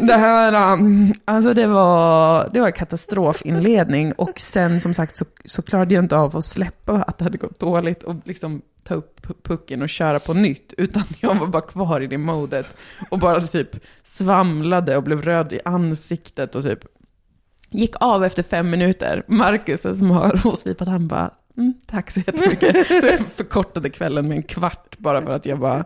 [0.06, 4.12] det här, um, alltså det var, det var en katastrofinledning.
[4.12, 7.38] Och sen som sagt så, så klarade jag inte av att släppa att det hade
[7.38, 10.74] gått dåligt och liksom ta upp pu- pucken och köra på nytt.
[10.78, 12.66] Utan jag var bara kvar i det modet.
[13.10, 16.80] Och bara typ svamlade och blev röd i ansiktet och typ
[17.70, 19.24] gick av efter fem minuter.
[19.26, 22.86] Marcus som har oslipat, han bara, mm, tack så jättemycket.
[23.36, 25.84] Förkortade kvällen med en kvart bara för att jag bara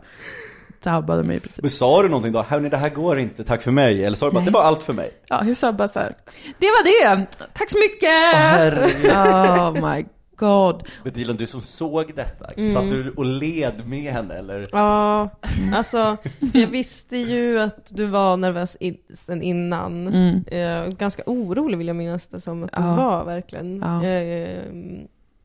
[0.91, 1.61] tabbade mig precis.
[1.63, 2.43] Men sa du någonting då?
[2.43, 4.05] Hörni, det här går inte, tack för mig.
[4.05, 4.47] Eller sa du bara, Nej.
[4.47, 5.11] det var allt för mig?
[5.29, 6.15] Ja, jag sa bara så här,
[6.59, 6.85] det var
[7.17, 8.35] det, tack så mycket!
[8.35, 9.13] herregud.
[9.13, 10.05] oh my
[10.37, 10.83] god.
[11.05, 12.75] Men Dilan, du som såg detta, Mm.
[12.75, 14.69] satt du och led med henne eller?
[14.73, 15.31] Ja,
[15.75, 16.17] alltså
[16.53, 20.07] jag visste ju att du var nervös in, sen innan.
[20.07, 20.45] Mm.
[20.47, 22.95] Eh, ganska orolig vill jag minnas det som att du Ja.
[22.97, 23.79] var verkligen.
[23.85, 24.05] Ja.
[24.05, 24.63] Eh,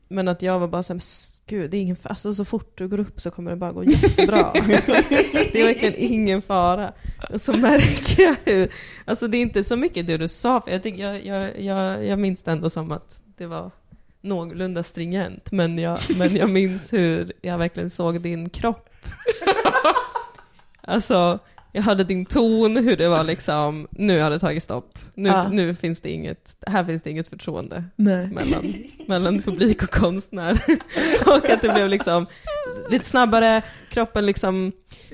[0.08, 1.00] men att jag var bara såhär,
[1.46, 1.96] gud det är ingen.
[2.02, 4.36] Alltså så fort du går upp så kommer det bara gå jättebra.
[4.54, 4.92] alltså,
[5.52, 6.92] det är verkligen ingen fara.
[7.32, 8.72] Och så märker jag hur,
[9.04, 12.06] alltså det är inte så mycket det du sa, för jag, tycker, jag, jag, jag,
[12.06, 13.70] jag minns det ändå som att det var
[14.20, 18.88] någorlunda stringent, men jag, men jag minns hur jag verkligen såg din kropp
[20.84, 21.38] Alltså,
[21.74, 24.98] Jag hörde din ton, hur det var liksom, nu har det tagit stopp.
[25.14, 25.48] Nu, Ja.
[25.48, 28.26] nu finns det inget, här finns det inget förtroende Nej.
[28.26, 28.74] mellan,
[29.06, 30.52] mellan publik och konstnär.
[31.26, 32.26] och att det blev liksom
[32.90, 33.62] lite snabbare,
[33.92, 34.72] kroppen liksom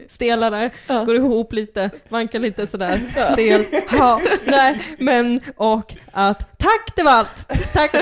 [0.08, 1.04] stelare, Ja.
[1.04, 3.00] går ihop lite, vankar lite sådär,
[3.32, 7.92] stel, ja, nej, men, och att tack det var allt, tack.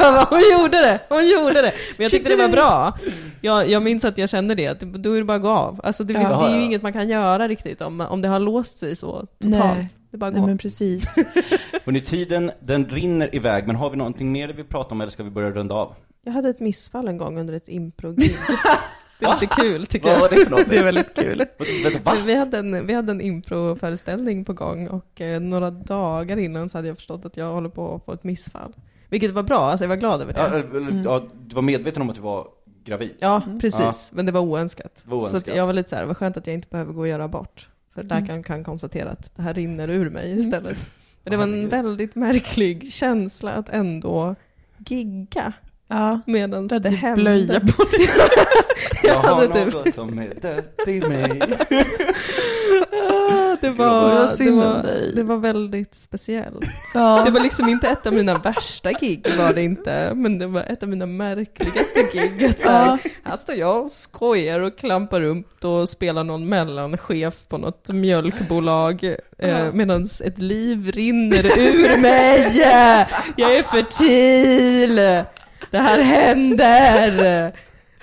[0.00, 1.72] Bara, hon gjorde det, hon gjorde det.
[1.96, 2.98] Men jag tyckte det var bra.
[3.40, 5.80] Jag, jag minns att jag kände det, att då är det bara att gå av.
[5.84, 6.18] Alltså det, Ja.
[6.20, 6.62] det är ju Ja, ja.
[6.64, 9.42] inget man kan göra riktigt om, om det har låst sig så totalt.
[9.76, 9.88] Nej.
[10.10, 10.46] Det är bara att Nej gå.
[10.46, 11.16] men precis.
[11.84, 15.22] Hörrni, tiden den rinner iväg, men har vi någonting mer vi pratar om eller ska
[15.22, 15.94] vi börja runda av?
[16.24, 18.34] Jag hade ett missfall en gång under ett impro-gig.
[19.18, 20.20] Det är lite kul tycker Vad jag.
[20.20, 20.68] var det för något?
[20.70, 21.38] Det är väldigt kul.
[21.92, 22.12] Vänta?
[22.26, 26.78] Vi hade en, vi hade en improföreställning på gång och eh, några dagar innan så
[26.78, 28.72] hade jag förstått att jag håller på att få ett missfall.
[29.08, 30.76] Vilket var bra, alltså jag var glad över Ja, det.
[30.76, 32.46] eller, ja, du var medveten om att du var
[32.84, 33.14] gravid?
[33.18, 33.60] Ja, Mm.
[33.60, 34.10] precis.
[34.14, 35.02] Men det var oönskat.
[35.04, 35.56] Det var Så oönskat.
[35.56, 37.68] jag var lite så här, vad skönt att jag inte behöver gå och göra abort.
[37.94, 40.76] För läkaren kan konstatera att det här rinner ur mig istället.
[41.24, 44.34] Men det var en väldigt märklig känsla att ändå
[44.78, 45.52] gigga
[45.88, 46.20] Ja.
[46.26, 47.22] medan det hade hände.
[47.22, 47.66] blöja på
[49.02, 51.40] Jag Jag har hade typ- något som är dött i mig.
[52.92, 55.12] Ah, det Det var, var det synd om var, dig.
[55.14, 56.64] det var väldigt speciellt.
[56.94, 57.22] Ja.
[57.24, 60.60] Det var liksom inte ett av mina värsta gig var det inte, men det var
[60.62, 62.44] ett av mina märkligaste gig.
[62.44, 67.34] Att så här, här står jag och skojar och klampar runt och spelar någon mellanchef
[67.48, 69.04] på något mjölkbolag
[69.38, 72.52] eh, medan ett liv rinner ur mig.
[73.36, 74.96] Jag är fertil.
[75.70, 77.52] Det här händer.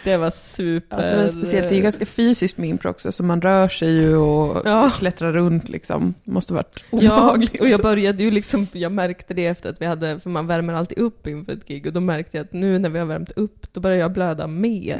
[0.03, 1.03] Det var super...
[1.03, 1.69] Ja, det var speciellt.
[1.69, 4.91] Det är ju ganska fysiskt med impro också, så man rör sig ju och Ja.
[4.97, 6.13] klättrar runt liksom.
[6.23, 7.61] Det måste varit Ja, obehagligt.
[7.61, 10.73] och jag började ju liksom, jag märkte det efter att vi hade, för man värmer
[10.73, 13.31] alltid upp inför ett gig, och då märkte jag att nu när vi har värmt
[13.31, 14.97] upp, då börjar jag blöda mer.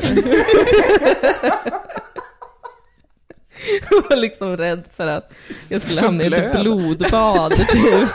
[3.92, 5.34] Jag var liksom rädd för att
[5.70, 6.62] jag skulle hamna i ett blöd.
[6.62, 8.10] blodbad, typ.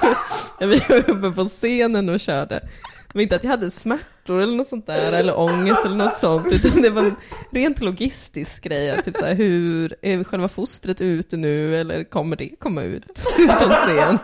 [0.60, 2.68] Jag var uppe på scenen och körde.
[3.14, 6.52] Var inte att jag hade smärtor eller något sånt där, eller ångest eller något sånt,
[6.52, 7.16] utan det var en
[7.50, 9.02] rent logistisk grej.
[9.02, 13.06] Typ så här, hur, är själva fostret ute nu, eller kommer det komma ut
[13.60, 14.18] på scen?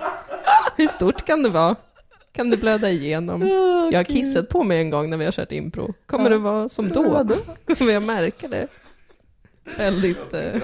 [0.77, 1.77] Hur stort kan det vara?
[2.33, 3.43] Kan det blöda igenom?
[3.93, 5.93] Jag har kissat på mig en gång när vi har kört impro.
[6.07, 7.27] Kommer det vara som då?
[7.79, 8.69] Kommer jag märka det?
[9.79, 10.61] Väldigt, eh,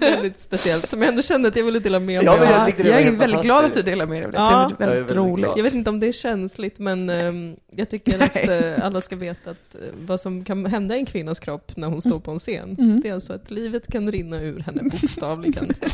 [0.00, 0.88] väldigt speciellt.
[0.88, 2.66] Som jag ändå kände att jag ville dela med mig Ja, jag av.
[2.76, 4.70] det jag var är väldigt glad att du delar med dig av det, Ja.
[4.78, 5.44] för det var väldigt, Jag är väldigt roligt.
[5.44, 5.58] glad.
[5.58, 9.16] Jag vet inte om det är känsligt, men ehm, jag tycker att eh, alla ska
[9.16, 12.30] veta att eh, vad som kan hända i en kvinnas kropp när hon står på
[12.30, 13.00] en scen, Mm.
[13.00, 15.68] det är alltså att livet kan rinna ur henne bokstavligen.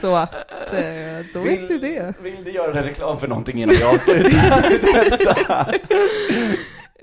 [0.00, 0.80] Så att, eh,
[1.34, 2.14] då vet ni det.
[2.22, 4.70] Vill du göra en reklam för någonting innan jag avslutar
[5.18, 5.66] detta?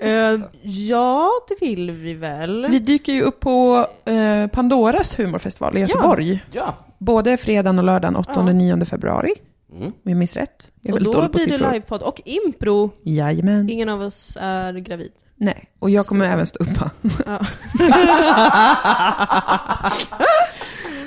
[0.00, 2.66] Eh, ja, det vill vi väl.
[2.70, 6.44] Vi dyker ju upp på eh, Pandoras humorfestival i Göteborg.
[6.52, 6.74] Ja.
[6.98, 9.34] Både fredagen och lördagen 8 och 9 februari.
[9.72, 9.84] Mm.
[9.86, 10.70] Om jag minns rätt.
[10.80, 11.72] Jag är och då på blir det siffror.
[11.72, 12.90] livepodd och impro.
[13.02, 13.70] Jajamän.
[13.70, 15.12] Ingen av oss är gravid.
[15.36, 16.90] Nej, och jag kommer även stå uppa.
[17.26, 17.40] Ja.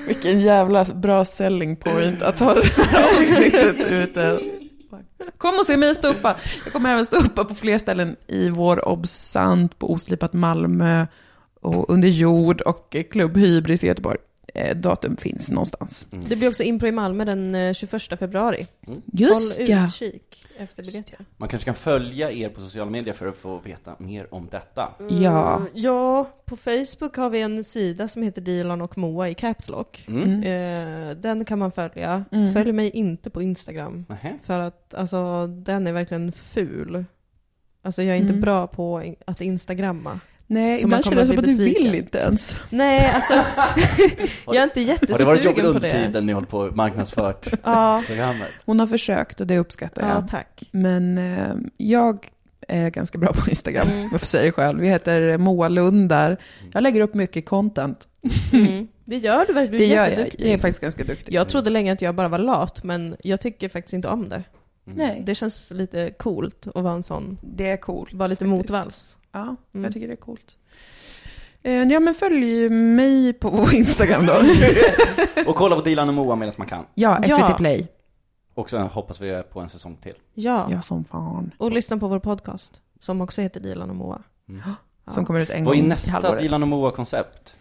[0.08, 4.40] Vilken jävla bra selling point att ha det här avsnittet ute.
[5.38, 6.36] Kom och se mig stå uppa.
[6.64, 11.06] Jag kommer även stå uppa på fler ställen i vår Obsant, på Oslipat Malmö
[11.62, 14.20] och Under jord och Klubb Hybris i Göteborg.
[14.56, 16.08] Eh, datum finns någonstans.
[16.30, 18.68] Det blir också impro i Malmö den eh, 21 februari.
[19.06, 19.86] Just Håll ja.
[19.86, 21.26] utkik efter biljetter.
[21.38, 24.90] Man kanske kan följa er på sociala medier för att få veta mer om detta.
[25.10, 25.56] Ja.
[25.56, 29.70] Mm, ja, på Facebook har vi en sida som heter Dilan och Moa i Caps
[29.70, 30.06] Lock.
[30.08, 30.44] Mm.
[30.44, 32.26] Eh, den kan man följa.
[32.32, 32.54] Mm.
[32.54, 34.06] Följ mig inte på Instagram.
[34.44, 37.06] För att alltså, den är verkligen ful.
[37.82, 38.42] Alltså jag är inte Mm.
[38.42, 40.20] bra på att instagramma.
[40.48, 41.84] Nej, Så man ibland känns det som att du besviken.
[41.84, 42.56] vill inte ens.
[42.70, 43.34] Nej, alltså
[44.46, 44.80] jag är inte
[45.14, 45.92] Har det varit jobbigt jättesugen på under det.
[46.06, 48.48] tiden ni hållit på och marknadsfört Ja, programmet?
[48.66, 50.12] Hon har försökt och det uppskattar jag.
[50.12, 50.64] ja, tack.
[50.72, 52.28] Men eh, jag
[52.68, 54.00] är ganska bra på Instagram, Mm.
[54.04, 54.80] om jag får säga det själv.
[54.80, 56.38] Vi heter Moa Lund där.
[56.74, 58.08] Jag lägger upp mycket content.
[58.54, 58.88] Mm.
[59.06, 59.72] Det gör du verkligen.
[59.72, 60.28] Det Du är gör jag.
[60.38, 61.34] Jag är faktiskt ganska duktig.
[61.34, 64.44] Jag trodde länge att jag bara var lat, men jag tycker faktiskt inte om det.
[64.86, 68.14] Nej, Det känns lite coolt att vara en sån, det är coolt.
[68.14, 68.58] vara lite faktiskt.
[68.58, 69.18] motvalls.
[69.34, 69.84] Ja, Mm.
[69.84, 70.58] jag tycker det är coolt.
[71.64, 74.34] Eh, Ja, men följ mig på Instagram då.
[75.50, 76.86] Och kolla på Dilan och Moa medan man kan.
[76.94, 77.54] ja, SVT Ja.
[77.58, 77.88] Play.
[78.56, 80.14] Och så hoppas vi på en säsong till.
[80.34, 80.68] Ja.
[80.72, 81.52] Ja, som fan.
[81.58, 84.22] och lyssna på vår podcast, som också heter Dilan och Moa.
[84.50, 84.62] Mm.
[85.06, 85.12] Ja.
[85.12, 86.42] Som kommer ut en Vad gång är i nästa halvåret.
[86.42, 87.56] Dilan och Moa-koncept?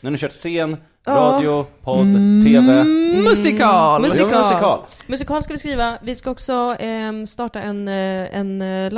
[0.00, 1.12] Nu har ni kört scen, Ja.
[1.12, 2.84] radio, podd, Mm, TV.
[2.84, 4.00] Musikal!
[4.04, 4.38] Mm, Musikal.
[4.38, 4.80] musikal.
[5.06, 5.98] Musikal ska vi skriva.
[6.02, 8.90] Vi ska också ehm, starta en, eh, en eh,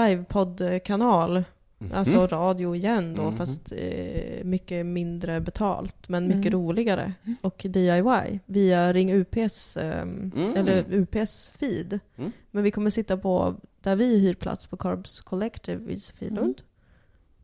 [1.89, 3.37] livepodd-kanal Alltså radio igen då, Mhm.
[3.37, 6.53] fast eh, mycket mindre betalt, men mycket Mm.
[6.53, 7.13] roligare.
[7.41, 10.33] Och DIY via Ring UPs, Mm.
[10.57, 11.99] eller UPs feed.
[12.17, 12.33] Mm.
[12.51, 16.63] Men vi kommer sitta på, där vi hyr plats på Carbs Collective i Sofielund.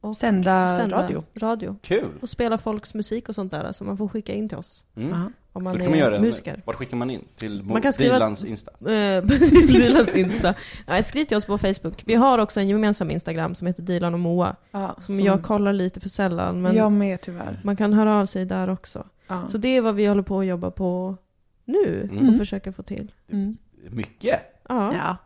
[0.02, 1.24] Och Sända radio.
[1.34, 1.76] radio.
[1.82, 2.08] Kul!
[2.22, 4.84] Och spela folks musik och sånt där, så man får skicka in till oss.
[4.96, 5.32] Mm.
[5.54, 6.62] Om man Då är kan man göra musiker.
[6.66, 7.24] Vart skickar man in?
[7.36, 8.70] Till Man kan skriva- Dilans Insta?
[8.80, 9.24] Eh,
[9.66, 10.54] Dilans Insta.
[10.86, 12.02] Nej, skriv till oss på Facebook.
[12.06, 14.56] Vi har också en gemensam Instagram som heter Dilan och Moa.
[14.70, 16.62] Ja, Som, jag kollar lite för sällan.
[16.62, 17.60] Men jag med tyvärr.
[17.64, 19.06] man kan höra av sig där också.
[19.28, 19.48] Ja.
[19.48, 21.16] Så det är vad vi håller på att jobba på
[21.64, 22.28] nu Mm.
[22.28, 23.12] och försöka få till.
[23.28, 23.56] Mm.
[23.90, 24.40] Mycket!
[24.68, 25.16] Ja, Ja.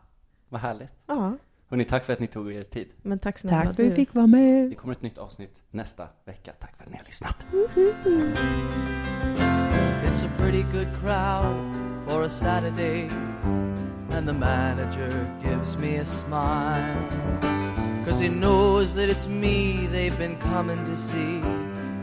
[0.49, 0.89] Vad härligt.
[1.07, 1.33] ja.
[1.69, 2.87] Hörni, tack för att ni tog er tid.
[3.01, 4.69] men tack snälla Tack för att vi fick vara med.
[4.69, 6.51] Det kommer ett nytt avsnitt nästa vecka.
[6.59, 7.45] Tack för att ni har lyssnat.
[10.05, 11.77] It's a pretty good crowd
[12.07, 13.09] for a Saturday,
[14.11, 16.95] and the manager gives me a smile.
[18.05, 21.41] Cause he knows that it's me they've been coming to see,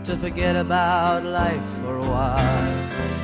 [0.04, 3.23] to forget about life for a while.